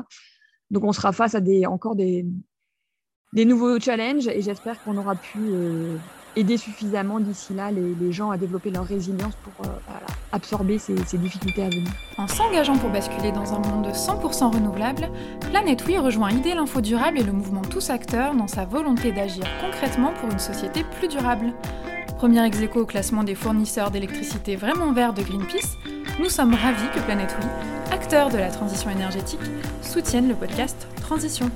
Donc 0.71 0.85
on 0.85 0.93
sera 0.93 1.13
face 1.13 1.35
à 1.35 1.41
des, 1.41 1.67
encore 1.67 1.97
des 1.97 2.25
nouveaux 3.35 3.79
challenges 3.81 4.29
et 4.29 4.43
j'espère 4.43 4.83
qu'on 4.83 4.97
aura 4.97 5.17
pu 5.17 5.39
aider 6.37 6.57
suffisamment 6.57 7.21
d'ici 7.21 7.55
là 7.55 7.71
les, 7.71 8.13
gens 8.13 8.31
à 8.31 8.37
développer 8.37 8.71
leur 8.71 8.85
résilience 8.85 9.35
pour 9.43 9.67
absorber 10.33 10.79
ces, 10.79 10.95
difficultés 10.95 11.63
à 11.63 11.69
venir. 11.69 11.91
En 12.19 12.27
s'engageant 12.27 12.77
pour 12.77 12.91
basculer 12.91 13.33
dans 13.33 13.53
un 13.53 13.59
monde 13.59 13.87
100% 13.89 14.55
renouvelable, 14.55 15.09
Planète 15.51 15.83
rejoint 15.83 16.31
Idée 16.31 16.55
l'Info 16.55 16.81
Durable 16.81 17.19
et 17.19 17.23
le 17.23 17.33
mouvement 17.33 17.63
Tous 17.63 17.91
Acteurs 17.91 18.35
dans 18.35 18.49
sa 18.49 18.65
volonté 18.65 19.13
d'agir 19.13 19.45
concrètement 19.61 20.13
pour 20.21 20.31
une 20.31 20.39
société 20.39 20.85
plus 20.99 21.09
durable. 21.09 21.53
Premier 22.17 22.47
ex 22.47 22.59
au 22.77 22.87
classement 22.87 23.25
des 23.25 23.35
fournisseurs 23.35 23.91
d'électricité 23.91 24.57
vraiment 24.57 24.93
verts 24.93 25.13
de 25.13 25.23
Greenpeace, 25.23 25.77
nous 26.21 26.29
sommes 26.29 26.55
ravis 26.55 26.89
que 26.95 27.01
Planète 27.01 27.35
acteur 27.93 28.31
de 28.31 28.39
la 28.39 28.51
transition 28.51 28.91
énergétique, 28.91 29.41
soutienne 29.83 30.29
le 30.29 30.35
podcast 30.35 30.87
Transition. 31.01 31.51